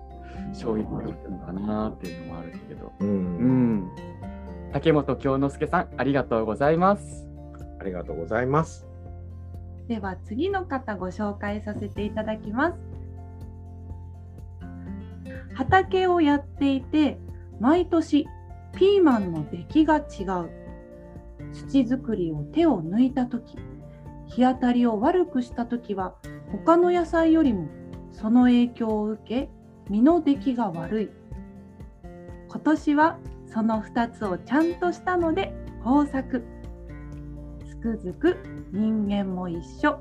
[0.53, 3.07] 衝撃があったのかなっていうのもあるけど、うん。
[3.07, 3.91] うん、
[4.71, 7.27] 竹本京之介さんありがとうございます。
[7.79, 8.85] ありがとうございます。
[9.87, 12.77] では次の方ご紹介させていただきます。
[15.55, 17.17] 畑をやっていて
[17.59, 18.27] 毎年
[18.77, 20.49] ピーマンの出来が違う
[21.51, 23.57] 土作りを手を抜いた時
[24.27, 26.15] 日当たりを悪くした時は
[26.51, 27.67] 他の野菜よりも
[28.11, 29.49] その影響を受け
[29.89, 31.09] 実の出来が悪い
[32.47, 33.17] 今年は
[33.51, 35.53] その2つをちゃんとしたので
[35.85, 36.43] 豊作。
[37.67, 38.37] つくづく
[38.71, 39.99] 人間も一緒。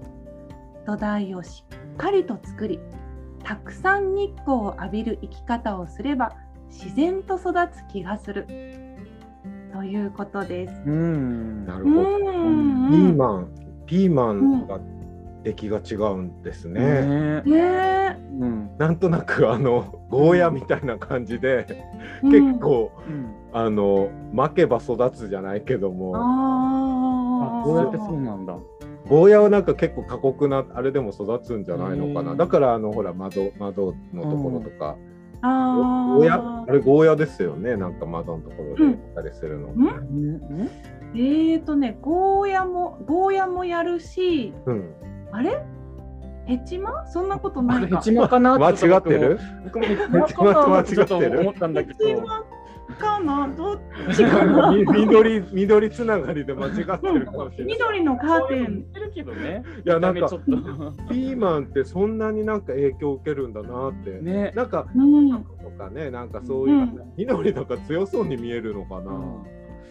[0.87, 2.81] 土台をしっかりと作り
[3.45, 6.33] たくさん日光を浴びる生き方をすれば
[6.71, 8.47] 自然と育つ気がする。
[9.73, 10.75] ということです。
[10.87, 11.67] うん。
[11.67, 12.19] なるほど。
[12.19, 13.49] ピーマン、
[13.87, 14.81] ピーマンが
[15.49, 16.81] 出来が違うんですね。
[16.81, 17.43] ね。
[17.43, 18.71] ねえ、うん。
[18.77, 21.67] なんとなくあのゴーヤみたいな感じで、
[22.23, 23.35] 結構うん。
[23.51, 27.79] あの負けば育つじゃないけども、ああ、あこう。
[27.79, 28.59] やってそうなんだ。
[29.09, 32.37] ゴーヤはなんか結構過酷なあれでも育つんじゃないのかな。
[32.37, 34.97] だからあのほら窓窓のところとか、
[35.41, 37.77] あゴーヤああれゴーヤですよね。
[37.77, 39.69] なんか窓のところでやったりするの。
[39.69, 39.81] ん。
[39.81, 40.71] うん。
[41.15, 44.95] えーとね、ゴーヤもゴーヤもやるし、うん。
[45.33, 45.63] あれ？
[46.47, 47.07] ヘチマ？
[47.07, 47.99] そんなことないか。
[47.99, 48.57] チマかな？
[48.59, 49.39] 間違ってる？
[49.65, 50.07] 僕もヘチ
[50.39, 52.23] マと思ったんだけヘチど。
[52.27, 52.45] マ
[52.99, 53.49] かな？
[53.55, 53.79] どっ
[54.17, 54.73] ちかな？
[54.73, 57.75] み緑緑つながりで間違ってるかもしれない。
[57.75, 58.83] 緑のカーテン。
[58.85, 59.63] てるけどね。
[59.85, 60.47] いやなんかちょっと
[61.11, 64.11] ピーマンってそんなになんか影響を受けるんだなって。
[64.13, 64.53] ね。
[64.57, 65.31] なんかうん。
[65.45, 65.45] と
[65.77, 69.11] かねなんかそういう、うん緑とか強そうに見えるのかな。
[69.13, 69.15] あ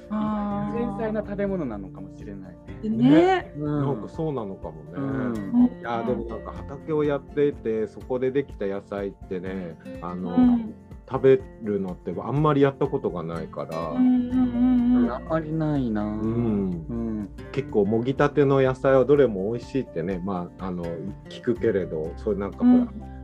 [0.10, 2.90] 繊細な食べ物なのかもしれないね。
[2.90, 3.10] ね。
[3.10, 3.54] ね。
[3.58, 4.92] なんかそうなのかもね。
[4.96, 10.74] うんいやでもなんか畑をやっていてそこでできた野菜ってねあの、うん
[11.10, 15.12] 食べるのってあんまりやったことがないから、うんうんうんうん。
[15.14, 16.04] あんまりないな。
[16.04, 17.30] うんうん。
[17.54, 20.84] 結構もぎたての野菜はどれも美味しいってねまああの
[21.30, 23.17] 聞くけれどそういうなんかほら、うん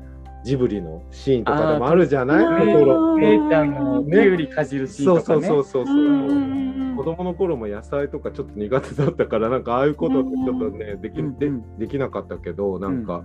[0.44, 2.66] ジブリのシーンとかでもあるじゃない？
[2.74, 3.20] ところ。
[3.20, 5.48] ちゃんのキュウリかじるシーそうンとかね。
[5.48, 5.96] そうそうそうそう。
[5.96, 13.24] うんう子供の頃も野菜とかちょっと苦手だったからなんかああいうことってちょっとね、できでできなかったけどなんか、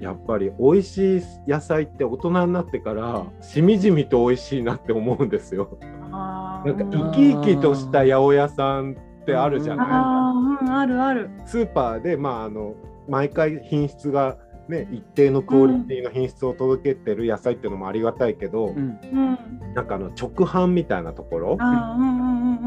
[0.00, 5.78] やっぱり美味しい野菜って大人になってからしみじみと美味しいなって思うんですよ。
[6.10, 11.30] なんか生き生きとした八百屋さんってあるじゃない、あーうんあるある。
[11.46, 12.74] スーパーでまああの
[13.08, 14.36] 毎回品質が
[14.70, 18.76] ね一定のクオリティの品質を届けてる野菜っていうのもありがたいけど、うん。
[18.76, 19.74] うん。
[19.74, 21.58] なんかあの直販みたいなところ？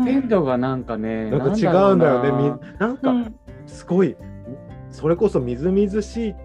[0.03, 1.31] 鮮度がなんかね。
[1.31, 2.31] なんか違うんだよね。
[2.31, 3.35] みなんかうん
[3.65, 4.15] すごい
[4.91, 6.35] それこそみずみずしい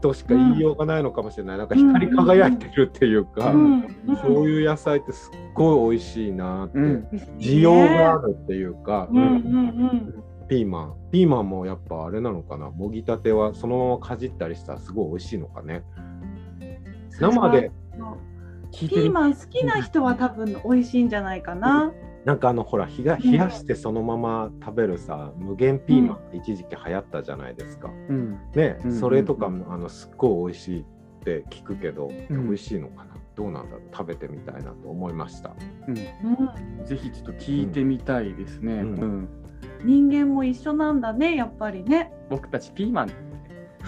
[0.00, 7.08] としか言いようがないのかもしれない、なんか光り輝いてるっていうか、うんそういう野菜ってすっごい美味しいなって、うん。
[7.38, 10.24] 需要があるっていうか、うんうんうん。
[10.48, 10.94] ピーマン。
[11.12, 12.70] ピーマンもやっぱあれなのかな。
[12.70, 15.84] もぎたてはそのままかじったりしたらすごい美味しいのかね。
[17.10, 17.70] 生で
[18.72, 21.92] ピーマン好きな人は多分美味しいんじゃないかな。
[22.24, 28.38] なんかあのほら冷や冷やしてそのまま食べるさ無限ピーマンって一時期流行ったじゃないですか、うん。
[28.54, 28.92] ね、うん。
[28.92, 30.84] それとかもあのすっごい美味しいっ
[31.24, 32.46] て聞くけど、うん。
[32.48, 33.14] 美味しいのかな。
[33.34, 33.82] どうなんだろう。
[33.92, 35.54] 食べてみたいなと思いました。
[35.86, 35.98] うん。
[36.80, 36.84] うん。
[36.84, 38.74] ぜひちょっと聞いてみたいですね。
[38.74, 39.28] ううんん。
[39.84, 42.12] 人間も一緒なんだね、やっぱりね。
[42.30, 43.10] 僕たちピーマン。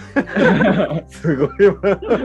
[1.07, 1.75] すごいわ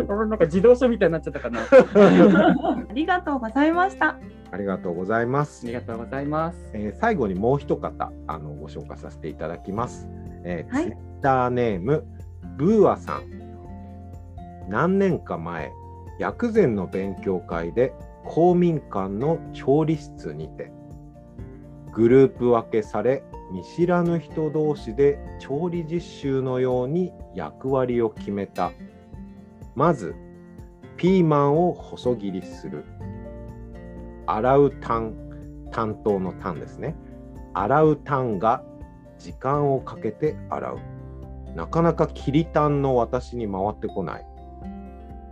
[0.08, 1.60] 俺なんか自動車みたいになっちゃったかな。
[1.66, 4.16] ありがとうございました。
[4.50, 5.74] ありがとうございますあり。
[5.74, 6.70] がとうございます。
[6.72, 10.08] えー最後にもう一方あのご紹介させていただきます。
[10.44, 12.04] えーはいツイッターネーム
[12.56, 13.22] ブーアさん。
[14.68, 15.70] 何年か前
[16.18, 17.92] 薬膳の勉強会で
[18.24, 20.72] 公民館の調理室にて
[21.92, 28.72] グループ分けされ見知らぬ人同士で調理実習のように役割を決めた。
[29.74, 30.14] まず
[30.96, 32.84] ピーマンを細切りする。
[34.26, 35.14] 洗う担
[35.70, 36.96] 担当の担ですね。
[37.54, 38.64] 洗う担が
[39.18, 40.78] 時間をかけて洗う。
[41.54, 44.26] なかなかきりたんの私に回ってこない。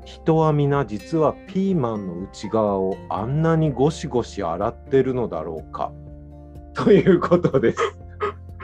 [0.05, 5.93] 人は皆実はピーマンの内側をあんなにゴシゴシ洗ってるのだろうか。
[6.75, 8.04] ということです。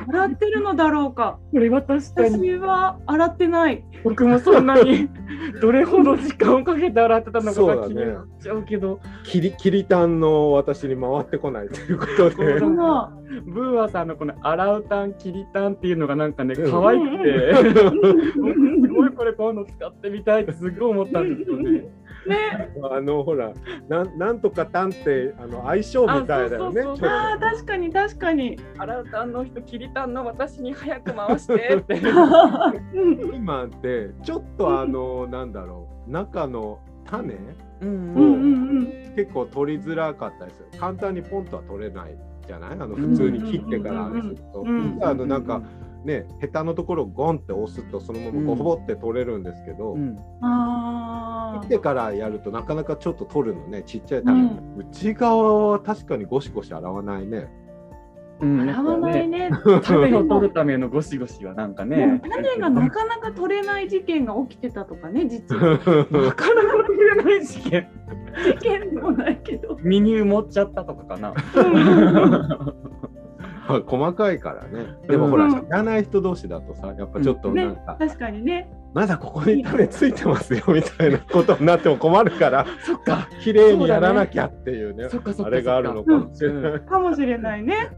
[0.08, 1.38] 洗ってるのだろうか。
[1.52, 3.84] これは確かに私は洗ってない。
[4.04, 5.08] 僕もそんなに
[5.60, 12.60] どれほど時間をかけて洗ってたのかが気になっちゃうけど、きりきりたんの私に回ってこないということで。
[13.42, 17.52] ブーアさんのこの洗うタン、切りタンっていうのがなんかね、うん可愛くて、
[18.40, 21.84] 僕すごいこれ今度使ってみたいってすごい思ったんですよね。
[22.26, 23.52] ね、あのほら
[23.88, 26.80] なんなんとかたんってあの相性みたいだよね。
[26.80, 28.58] あそうそうそうちょっああ確かに確かに。
[28.78, 31.94] 洗うタンの人、切りタンの私に早く回して って。
[31.96, 37.34] とピーマンってちょっとあのなんだろう中の種
[37.80, 38.86] うんうんうんうん。
[39.16, 40.78] 結構取りづらかったりする。
[40.78, 42.14] 簡単にポンとは取れない
[42.46, 42.70] じゃない？
[42.72, 44.60] あの普通に切ってからあれすると。
[44.60, 45.62] うんうんうん実はあのなんか
[46.04, 49.94] ねヘタのところをゴンって押すとそのままこうほぼって取れるんですけど。
[49.94, 51.39] うんあ切っ
[51.70, 57.48] てからやるとなかなかちょっと取るのねちっちゃい種、う内側は確かにゴシゴシ洗わないね
[58.40, 58.62] うんあ。
[58.64, 59.50] 洗わないね。
[59.84, 65.72] 種を取るためのゴシゴシはなんかでもね、種がなかなか取れない事件が起きてたとかね、実は。
[65.72, 67.88] なかなか取れない事件。
[68.44, 69.78] 事件でもないけど。
[69.82, 71.34] 身に埋もっちゃったとかかな。
[73.86, 78.68] 細かいからねでもほら、うん知らない人同士だとさやっぱちょっとなねんか、、確かにね。
[78.92, 83.28] まだここに種ついてますよみたいなことになっても困るから そっか。
[83.40, 85.08] 綺麗にやらなきゃっていうね
[85.44, 87.90] あれがあるのかもしれない、うんかもしれないね。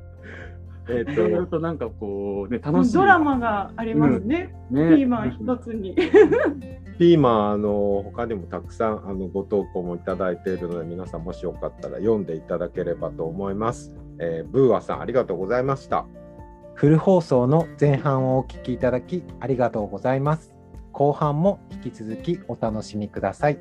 [0.89, 2.95] えっととなんかこうね楽しい。
[2.95, 4.55] ドラマがありますね。
[4.71, 5.95] ねピーマン一つに。
[6.99, 16.05] ピーマンあの他にもたくさんあのご投稿もいただいているので皆さんもしよかったら読んでいただければと思います、えーブーアさんありがとうございました
[16.75, 20.52] フル放送の前半をお聞きいただきありがとうございます。
[20.93, 23.59] 後半も引き続きお楽しみください。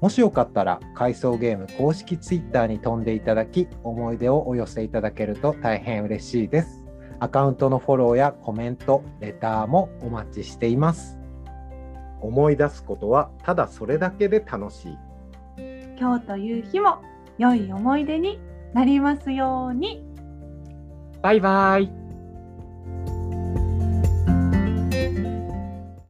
[0.00, 6.82] もしよかったら回想ゲーム公式 Twitter に飛んでいただき思い出をお寄せいただけると大変嬉しいです。
[7.20, 11.18] アカウントのフォローやコメント、レターもお待ちしています。
[12.20, 14.98] 思い出すことはただそれだけで楽しい
[15.98, 17.02] 今日という日も
[17.38, 18.40] 良い思い出に
[18.72, 20.04] なりますように。
[21.22, 22.03] バイバイ。